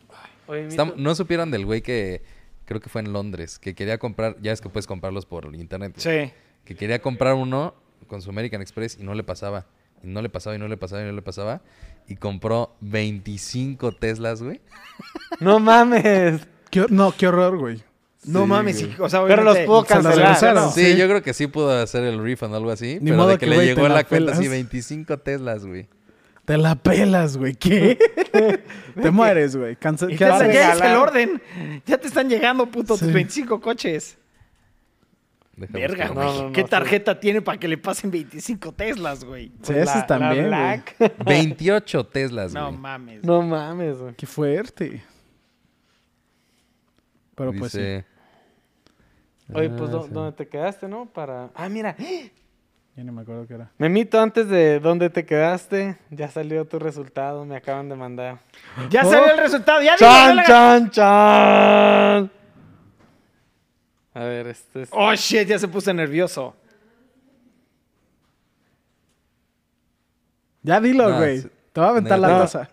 [0.46, 4.52] Oye, ¿No supieron del güey que creo que fue en Londres, que quería comprar, ya
[4.52, 6.32] es que puedes comprarlos por internet, Sí.
[6.64, 7.74] que quería comprar uno
[8.06, 9.66] con su American Express y no le pasaba.
[10.02, 11.62] Y no le pasaba y no le pasaba y no le pasaba.
[12.06, 14.60] Y compró 25 Teslas, güey.
[15.40, 16.46] No mames.
[16.70, 17.82] Qué no, qué horror, güey.
[18.24, 20.36] No Sí, mames, sí, o sea, Pero los puedo cancelar.
[20.72, 20.96] Sí, sí.
[20.96, 22.98] yo creo que sí pudo hacer el refund o algo así.
[23.00, 24.52] Ni pero modo de que, que, le llegó te la, la cuenta así pelas.
[24.52, 25.88] 25 Teslas, güey.
[26.44, 27.54] Te la pelas, güey.
[27.58, 27.98] ¿Qué?
[29.00, 29.76] te mueres, güey.
[29.76, 30.54] Cansa- Y ¿qué te- haces?
[30.54, 31.42] ya es el orden.
[31.86, 33.04] Ya te están llegando, puto, Sí.
[33.06, 34.18] tus 25 coches.
[35.56, 36.26] Verga, güey.
[36.26, 36.68] No, no, no, ¿Qué sí.
[36.68, 39.52] tarjeta tiene para que le pasen 25 Teslas, güey?
[39.62, 40.48] Sí, la también, güey.
[40.48, 40.96] Black.
[41.24, 42.78] 28 Teslas, No güey.
[42.78, 43.24] mames.
[43.24, 44.14] No mames, güey.
[44.14, 45.02] Qué fuerte.
[47.36, 48.02] Pero pues sí.
[49.52, 50.10] Oye, pues, Ah, ¿dó- sí.
[50.12, 51.06] ¿dónde te quedaste, no?
[51.06, 51.50] Para...
[51.54, 51.96] Ah, mira.
[52.96, 53.70] Ya no me acuerdo qué era.
[53.78, 58.38] Memito, antes de dónde te quedaste, ya salió tu resultado, me acaban de mandar.
[58.88, 59.10] Ya Oh.
[59.10, 59.82] salió el resultado.
[59.82, 60.42] Ya ¡Chan, dale.
[60.46, 62.30] chan, chan!
[64.14, 64.88] A ver, este es...
[64.92, 66.54] Oh, shit, ya se puso nervioso.
[70.62, 71.42] Ya dilo, No, güey.
[71.42, 72.38] Te voy a aventar la No.
[72.38, 72.70] taza.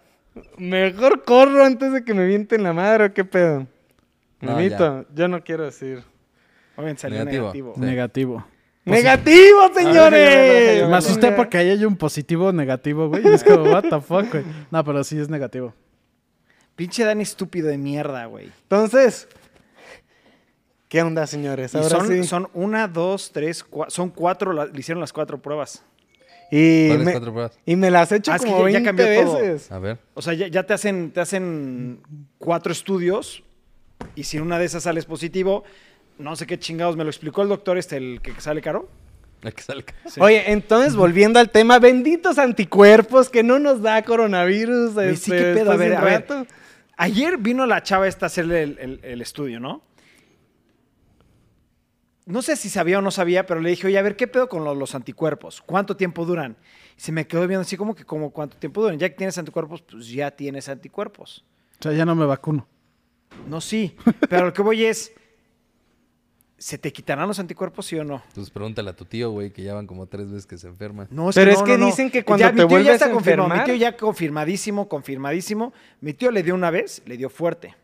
[0.57, 3.67] Mejor corro antes de que me vienten la madre, ¿o qué pedo?
[4.39, 6.03] No, Memito, yo no quiero decir.
[6.77, 7.43] Oigan, salió Negativo.
[7.47, 7.73] negativo.
[7.75, 7.81] Sí.
[7.81, 8.45] Negativo.
[8.85, 10.87] ¡Negativo, señores!
[10.87, 13.25] Me asusté porque ahí hay un positivo negativo, güey.
[13.27, 14.43] Es como, what the fuck, güey.
[14.71, 15.73] No, pero sí es negativo.
[16.75, 18.49] Pinche Dani estúpido de mierda, güey.
[18.63, 19.27] Entonces,
[20.87, 21.75] ¿qué onda, señores?
[21.75, 22.23] Ahora son, sí.
[22.23, 23.91] son una, dos, tres, cuatro.
[23.91, 25.83] Son cuatro, la- le hicieron las cuatro pruebas.
[26.53, 27.59] Y ¿Cuáles me, cuatro pruebas?
[27.65, 29.35] y me las he hecho Ah, es que como ya- ya 20 cambió todo.
[29.39, 29.71] veces.
[29.71, 29.99] A ver.
[30.15, 32.01] O sea, ya, ya te hacen, te hacen
[32.39, 33.43] cuatro estudios
[34.15, 35.63] y si en una de esas sales positivo,
[36.21, 38.89] no sé qué chingados, me lo explicó el doctor este, el que sale caro.
[39.41, 39.85] El que sale.
[40.05, 40.21] Sí.
[40.21, 44.95] Oye, entonces volviendo al tema, benditos anticuerpos que no nos da coronavirus.
[44.97, 45.71] Este, sí, qué pedo.
[45.71, 46.13] A ver, a ver.
[46.21, 46.45] rato.
[46.97, 49.81] Ayer vino la chava esta a hacerle el, el- el estudio, ¿no?
[52.27, 54.47] No sé si sabía o no sabía, pero le dije, oye, a ver, ¿qué pedo
[54.47, 55.61] con lo- los anticuerpos?
[55.65, 56.55] ¿Cuánto tiempo duran?
[56.97, 58.99] Y se me quedó viendo así como que, como ¿cuánto tiempo duran?
[58.99, 61.43] Ya que tienes anticuerpos, pues ya tienes anticuerpos.
[61.79, 62.67] O sea, ya no me vacuno.
[63.47, 63.95] No, sí.
[64.29, 65.11] Pero lo que voy es,
[66.61, 68.21] ¿se te quitarán los anticuerpos, sí o no?
[68.35, 71.07] Pues pregúntale a tu tío, güey, que ya van como tres veces que se enferma.
[71.09, 71.85] No, Pero es no, que no, no.
[71.87, 73.55] dicen que cuando Ya, te mi tío vuelves ya está a confirmado.
[73.59, 75.73] Mi tío ya confirmadísimo, confirmadísimo.
[76.01, 77.75] Mi tío le dio una vez, le dio fuerte.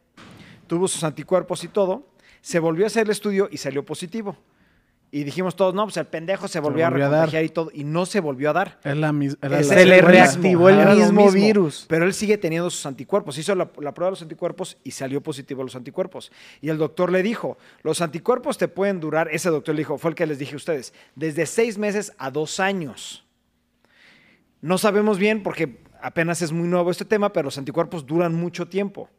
[0.68, 2.06] Tuvo sus anticuerpos y todo.
[2.42, 4.38] Se volvió a hacer el estudio y salió positivo.
[5.10, 7.72] Y dijimos todos, no, pues el pendejo se volvió, volvió a recontagiar y todo.
[7.74, 8.80] Y no se volvió a dar.
[8.84, 11.86] Es la era la- Se le reactivó el mismo virus.
[11.88, 13.38] Pero él sigue teniendo sus anticuerpos.
[13.38, 16.30] Hizo la, la prueba de los anticuerpos y salió positivo a los anticuerpos.
[16.62, 20.10] Y el doctor le dijo, los anticuerpos te pueden durar, ese doctor le dijo, fue
[20.12, 23.24] el que les dije a ustedes, desde seis meses a dos años.
[24.62, 28.68] No sabemos bien porque apenas es muy nuevo este tema, pero los anticuerpos duran mucho
[28.68, 29.10] tiempo.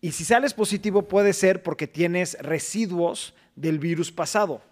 [0.00, 4.62] Y si sales positivo puede ser porque tienes residuos del virus pasado.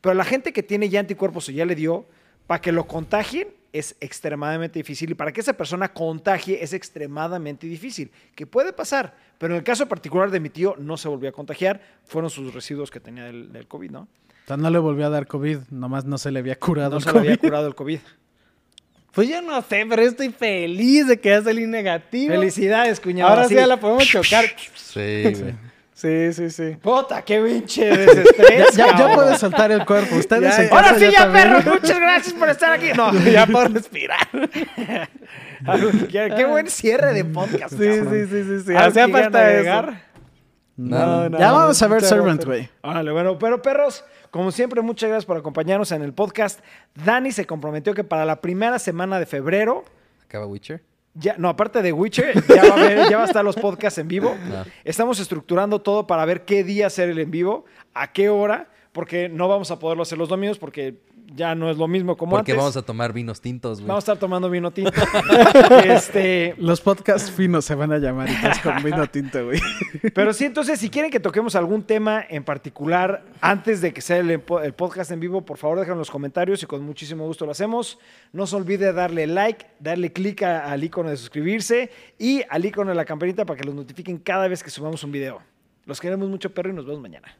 [0.00, 2.06] Pero la gente que tiene ya anticuerpos o ya le dio,
[2.46, 5.10] para que lo contagien es extremadamente difícil.
[5.10, 8.10] Y para que esa persona contagie es extremadamente difícil.
[8.34, 9.14] Que puede pasar.
[9.38, 11.80] Pero en el caso particular de mi tío no se volvió a contagiar.
[12.04, 14.00] Fueron sus residuos que tenía del, del COVID, ¿no?
[14.00, 16.96] O sea, no le volvió a dar COVID, nomás no se le había curado No
[16.98, 17.48] el se le había COVID.
[17.48, 17.98] curado el COVID.
[19.12, 22.32] Pues yo no sé, pero estoy feliz de que ya salí negativo.
[22.34, 23.30] Felicidades, cuñado.
[23.30, 24.44] Ahora sí ya la podemos chocar.
[24.76, 25.54] Sí, güey.
[25.98, 26.76] Sí, sí, sí.
[26.80, 28.76] Puta, qué pinche desestrés.
[28.76, 29.14] Ya, ya cabrón.
[29.16, 30.14] puede soltar el cuerpo.
[30.14, 30.70] Ustedes Ya, ya.
[30.70, 31.72] Ahora sí, ya, perro.
[31.72, 32.90] Muchas gracias por estar aquí.
[32.96, 34.20] No, ya puedo respirar.
[36.08, 37.72] qué buen cierre de podcast.
[37.76, 38.10] Sí, cabrón.
[38.12, 38.76] sí, sí, sí, sí.
[38.76, 39.92] ¿Algo Hacía falta eso.
[40.76, 42.70] No, No, ya no, vamos a ver Servant, güey.
[42.82, 46.60] Órale, bueno, pero perros, como siempre, muchas gracias por acompañarnos en el podcast.
[46.94, 49.84] Dani se comprometió que para la primera semana de febrero,
[50.28, 50.80] Acaba Witcher.
[51.18, 53.98] Ya, no, aparte de Witcher, ya va, a haber- ya va a estar los podcasts
[53.98, 54.36] en vivo.
[54.48, 54.64] No.
[54.84, 57.64] Estamos estructurando todo para ver qué día hacer el en vivo,
[57.94, 60.96] a qué hora, porque no vamos a poderlo hacer los domingos porque
[61.34, 62.62] ya no es lo mismo como Porque antes.
[62.62, 63.88] vamos a tomar vinos tintos, güey.
[63.88, 64.92] Vamos a estar tomando vino tinto.
[65.84, 69.60] este, Los podcasts finos se van a llamar y todos con vino tinto, güey.
[70.14, 74.18] Pero sí, entonces, si quieren que toquemos algún tema en particular antes de que sea
[74.18, 77.52] el, podcast en vivo, por favor déjenlo en los comentarios y con muchísimo gusto lo
[77.52, 77.98] hacemos.
[78.32, 82.96] No se olvide darle like, darle clic al icono de suscribirse y al icono de
[82.96, 85.40] la campanita para que los notifiquen cada vez que subamos un video.
[85.84, 87.38] Los queremos mucho, perro, y nos vemos mañana.